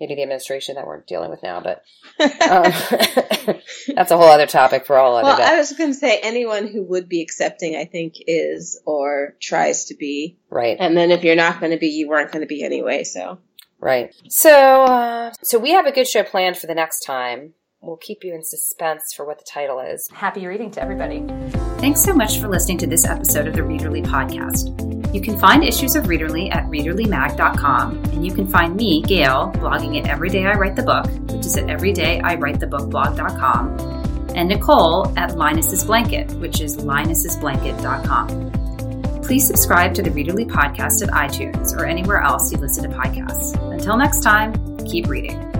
maybe 0.01 0.15
the 0.15 0.23
administration 0.23 0.75
that 0.75 0.85
we're 0.85 1.01
dealing 1.01 1.29
with 1.29 1.41
now, 1.43 1.61
but 1.61 1.83
um, 2.19 2.63
that's 3.95 4.11
a 4.11 4.17
whole 4.17 4.27
other 4.27 4.47
topic 4.47 4.85
for 4.85 4.97
all 4.97 5.15
other 5.15 5.25
well, 5.25 5.37
day. 5.37 5.43
I 5.43 5.57
was 5.57 5.71
going 5.71 5.91
to 5.91 5.97
say 5.97 6.19
anyone 6.21 6.67
who 6.67 6.83
would 6.83 7.07
be 7.07 7.21
accepting, 7.21 7.77
I 7.77 7.85
think, 7.85 8.15
is 8.27 8.81
or 8.85 9.35
tries 9.39 9.85
to 9.85 9.95
be. 9.95 10.37
right. 10.49 10.75
And 10.77 10.97
then 10.97 11.11
if 11.11 11.23
you're 11.23 11.35
not 11.35 11.61
going 11.61 11.71
to 11.71 11.77
be, 11.77 11.87
you 11.87 12.09
weren't 12.09 12.31
going 12.31 12.41
to 12.41 12.47
be 12.47 12.63
anyway. 12.63 13.05
So 13.05 13.37
Right. 13.81 14.13
So, 14.29 14.83
uh, 14.83 15.33
so 15.41 15.57
we 15.57 15.71
have 15.71 15.87
a 15.87 15.91
good 15.91 16.07
show 16.07 16.23
planned 16.23 16.57
for 16.57 16.67
the 16.67 16.75
next 16.75 16.99
time. 16.99 17.53
We'll 17.81 17.97
keep 17.97 18.23
you 18.23 18.35
in 18.35 18.43
suspense 18.43 19.11
for 19.11 19.25
what 19.25 19.39
the 19.39 19.45
title 19.51 19.79
is. 19.79 20.07
Happy 20.13 20.45
reading 20.45 20.69
to 20.71 20.81
everybody. 20.81 21.25
Thanks 21.79 22.01
so 22.01 22.13
much 22.13 22.39
for 22.39 22.47
listening 22.47 22.77
to 22.79 22.87
this 22.87 23.05
episode 23.05 23.47
of 23.47 23.55
the 23.55 23.61
Readerly 23.61 24.05
Podcast. 24.05 25.00
You 25.13 25.21
can 25.21 25.37
find 25.37 25.63
issues 25.63 25.95
of 25.95 26.05
Readerly 26.05 26.51
at 26.55 26.65
readerlymag.com, 26.67 28.05
and 28.05 28.25
you 28.25 28.33
can 28.33 28.47
find 28.47 28.75
me, 28.75 29.01
Gayle, 29.01 29.51
blogging 29.55 29.99
at 29.99 30.07
Every 30.09 30.29
Day 30.29 30.45
I 30.45 30.53
Write 30.53 30.75
the 30.75 30.83
Book, 30.83 31.05
which 31.31 31.45
is 31.45 31.57
at 31.57 31.65
everydayIwritethebookblog.com, 31.65 33.79
and 34.35 34.47
Nicole 34.47 35.11
at 35.19 35.31
Linus's 35.31 35.83
Blanket, 35.83 36.31
which 36.33 36.61
is 36.61 36.77
linus'sblanket.com. 36.77 38.51
Please 39.21 39.45
subscribe 39.45 39.93
to 39.95 40.01
the 40.01 40.09
Readerly 40.09 40.49
Podcast 40.49 41.03
at 41.03 41.09
iTunes 41.09 41.77
or 41.77 41.85
anywhere 41.85 42.21
else 42.21 42.49
you 42.51 42.57
listen 42.57 42.89
to 42.89 42.97
podcasts. 42.97 43.53
Until 43.71 43.97
next 43.97 44.23
time, 44.23 44.53
keep 44.85 45.07
reading. 45.07 45.50